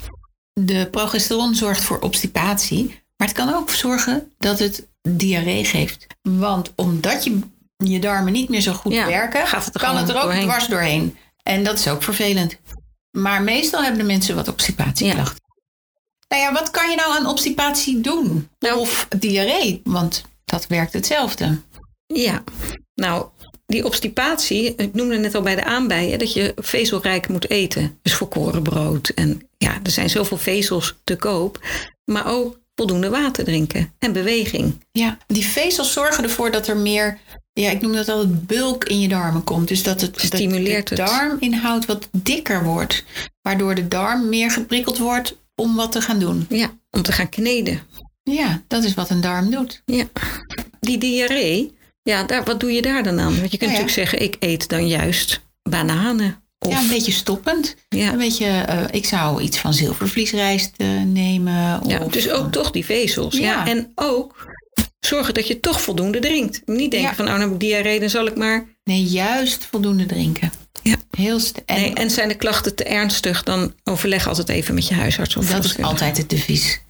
De 0.52 0.88
progesteron 0.90 1.54
zorgt 1.54 1.82
voor 1.84 2.00
obstipatie, 2.00 2.86
maar 3.16 3.28
het 3.28 3.36
kan 3.36 3.54
ook 3.54 3.72
zorgen 3.72 4.32
dat 4.38 4.58
het 4.58 4.86
diarree 5.02 5.64
geeft. 5.64 6.06
Want 6.22 6.72
omdat 6.76 7.24
je, 7.24 7.38
je 7.76 7.98
darmen 8.00 8.32
niet 8.32 8.48
meer 8.48 8.60
zo 8.60 8.72
goed 8.72 8.92
Ja, 8.92 9.06
werken, 9.06 9.46
gaat 9.46 9.64
het 9.64 9.74
er 9.74 9.80
kan 9.80 9.96
het 9.96 10.08
er 10.08 10.16
ook 10.16 10.22
doorheen. 10.22 10.42
dwars 10.42 10.66
doorheen. 10.66 11.16
En 11.42 11.64
dat 11.64 11.78
is 11.78 11.88
ook 11.88 12.02
vervelend. 12.02 12.56
Maar 13.10 13.42
meestal 13.42 13.82
hebben 13.82 14.00
de 14.00 14.06
mensen 14.06 14.34
wat 14.34 14.48
obstipatieklachten. 14.48 15.42
Nou 16.28 16.42
ja, 16.42 16.52
wat 16.52 16.70
kan 16.70 16.90
je 16.90 16.96
nou 16.96 17.12
aan 17.18 17.26
obstipatie 17.26 18.00
doen? 18.00 18.48
Nou- 18.58 18.78
of 18.78 19.06
diarree, 19.18 19.80
want 19.84 20.24
dat 20.44 20.66
werkt 20.66 20.92
hetzelfde. 20.92 21.60
Ja, 22.06 22.42
nou, 22.94 23.26
die 23.66 23.84
obstipatie, 23.84 24.74
ik 24.74 24.94
noemde 24.94 25.16
net 25.16 25.34
al 25.34 25.42
bij 25.42 25.54
de 25.54 25.64
aanbijen, 25.64 26.18
dat 26.18 26.32
je 26.32 26.52
vezelrijk 26.56 27.28
moet 27.28 27.50
eten. 27.50 27.98
Dus 28.02 28.14
volkoren 28.14 28.62
brood. 28.62 29.08
En 29.08 29.48
ja, 29.58 29.78
er 29.82 29.90
zijn 29.90 30.10
zoveel 30.10 30.38
vezels 30.38 30.94
te 31.04 31.16
koop. 31.16 31.58
Maar 32.04 32.26
ook 32.26 32.58
voldoende 32.74 33.08
water 33.08 33.44
drinken 33.44 33.92
en 33.98 34.12
beweging. 34.12 34.84
Ja, 34.92 35.18
die 35.26 35.44
vezels 35.44 35.92
zorgen 35.92 36.24
ervoor 36.24 36.50
dat 36.50 36.66
er 36.66 36.76
meer, 36.76 37.18
ja, 37.52 37.70
ik 37.70 37.80
noem 37.80 37.92
dat 37.92 38.08
altijd 38.08 38.46
bulk 38.46 38.84
in 38.84 39.00
je 39.00 39.08
darmen 39.08 39.44
komt. 39.44 39.68
Dus 39.68 39.82
dat 39.82 40.00
het 40.00 40.20
Stimuleert 40.20 40.88
dat 40.88 40.98
de 40.98 41.04
darminhoud 41.04 41.86
wat 41.86 42.08
dikker 42.12 42.64
wordt. 42.64 43.04
Waardoor 43.42 43.74
de 43.74 43.88
darm 43.88 44.28
meer 44.28 44.50
geprikkeld 44.50 44.98
wordt 44.98 45.36
om 45.54 45.76
wat 45.76 45.92
te 45.92 46.00
gaan 46.00 46.18
doen. 46.18 46.46
Ja, 46.48 46.70
om 46.90 47.02
te 47.02 47.12
gaan 47.12 47.28
kneden. 47.28 47.80
Ja, 48.22 48.62
dat 48.68 48.84
is 48.84 48.94
wat 48.94 49.10
een 49.10 49.20
darm 49.20 49.50
doet. 49.50 49.82
Ja. 49.84 50.04
Die 50.80 50.98
diarree, 50.98 51.74
ja, 52.04 52.22
daar, 52.24 52.44
wat 52.44 52.60
doe 52.60 52.72
je 52.72 52.82
daar 52.82 53.02
dan 53.02 53.20
aan? 53.20 53.38
Want 53.38 53.50
je 53.52 53.58
kunt 53.58 53.70
Nou 53.70 53.72
ja. 53.72 53.78
natuurlijk 53.84 54.08
zeggen, 54.10 54.20
ik 54.22 54.36
eet 54.38 54.68
dan 54.68 54.88
juist 54.88 55.40
bananen. 55.62 56.42
Of, 56.58 56.72
Ja, 56.72 56.78
een 56.80 56.88
beetje 56.88 57.12
stoppend. 57.12 57.76
ja. 57.88 58.12
Een 58.12 58.18
beetje, 58.18 58.46
eh, 58.46 58.84
ik 58.90 59.04
zou 59.04 59.42
iets 59.42 59.58
van 59.58 59.74
zilvervliesrijst 59.74 60.72
eh, 60.76 60.88
nemen. 61.02 61.80
Of, 61.82 61.90
Ja, 61.90 61.98
dus 61.98 62.30
ook 62.30 62.52
toch 62.52 62.70
die 62.70 62.84
vezels. 62.84 63.36
Ja. 63.36 63.40
Ja. 63.42 63.66
En 63.66 63.92
ook 63.94 64.52
zorgen 65.00 65.34
dat 65.34 65.46
je 65.46 65.60
toch 65.60 65.80
voldoende 65.80 66.18
drinkt. 66.18 66.62
Niet 66.66 66.90
denken 66.90 67.10
Ja. 67.10 67.14
van, 67.14 67.24
oh, 67.24 67.30
nou 67.30 67.42
heb 67.44 67.52
ik 67.52 67.60
diarree, 67.60 68.00
dan 68.00 68.10
zal 68.10 68.26
ik 68.26 68.36
maar... 68.36 68.66
Nee, 68.84 69.02
juist 69.02 69.64
voldoende 69.64 70.06
drinken. 70.06 70.52
Ja. 70.82 70.96
Heel 71.10 71.40
en 71.66 71.80
Nee, 71.80 71.94
en 71.94 72.10
zijn 72.10 72.28
de 72.28 72.34
klachten 72.34 72.74
te 72.74 72.84
ernstig, 72.84 73.42
dan 73.42 73.74
overleg 73.84 74.28
altijd 74.28 74.48
even 74.48 74.74
met 74.74 74.88
je 74.88 74.94
huisarts. 74.94 75.36
Of 75.36 75.50
dat 75.50 75.64
is 75.64 75.78
altijd 75.82 76.16
het 76.16 76.30
devies. 76.30 76.80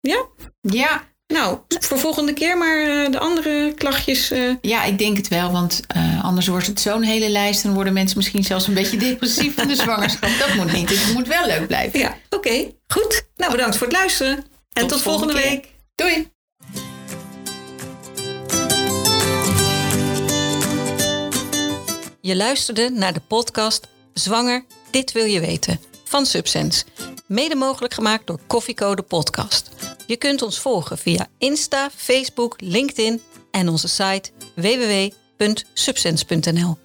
Ja? 0.00 0.26
Ja, 0.60 1.08
Nou, 1.34 1.58
voor 1.68 1.98
volgende 1.98 2.32
keer 2.32 2.58
maar 2.58 2.80
eh, 3.04 3.10
de 3.12 3.18
andere 3.18 3.72
klachtjes. 3.74 4.30
eh, 4.30 4.54
Ja, 4.60 4.84
ik 4.84 4.98
denk 4.98 5.16
het 5.16 5.28
wel, 5.28 5.50
want 5.52 5.80
eh, 5.86 6.24
anders 6.24 6.46
wordt 6.46 6.66
het 6.66 6.80
zo'n 6.80 7.02
hele 7.02 7.28
lijst 7.28 7.64
en 7.64 7.74
worden 7.74 7.92
mensen 7.92 8.16
misschien 8.16 8.44
zelfs 8.44 8.66
een 8.66 8.74
beetje 8.74 8.96
depressief 8.96 9.54
van 9.54 9.68
de 9.68 9.74
zwangerschap. 9.84 10.30
Dat 10.38 10.54
moet 10.54 10.72
niet. 10.72 10.90
Het 10.90 11.14
moet 11.14 11.26
wel 11.26 11.46
leuk 11.46 11.66
blijven. 11.66 11.98
ja, 11.98 12.16
oké. 12.30 12.70
goed. 12.86 13.26
Nou, 13.36 13.50
bedankt 13.52 13.76
voor 13.76 13.86
het 13.86 13.96
luisteren. 13.96 14.44
En 14.72 14.86
tot, 14.86 15.02
volgende 15.02 15.32
keer. 15.34 15.42
week. 15.42 15.66
Doei! 15.94 16.30
Je 22.20 22.36
luisterde 22.36 22.90
naar 22.90 23.12
de 23.12 23.20
podcast 23.20 23.86
Zwanger, 24.14 24.64
dit 24.90 25.12
wil 25.12 25.24
je 25.24 25.40
weten 25.40 25.80
van 26.04 26.26
Subsense. 26.26 26.84
Mede 27.26 27.54
mogelijk 27.54 27.94
gemaakt 27.94 28.26
door 28.26 28.38
Koffiecode 28.46 29.02
Podcast. 29.02 29.70
Je 30.08 30.16
kunt 30.16 30.42
ons 30.42 30.58
volgen 30.58 30.98
via 30.98 31.28
Insta, 31.38 31.90
Facebook, 31.94 32.60
LinkedIn 32.60 33.22
en 33.50 33.68
onze 33.68 33.88
site 33.88 34.30
www.subsense.nl. 34.54 36.78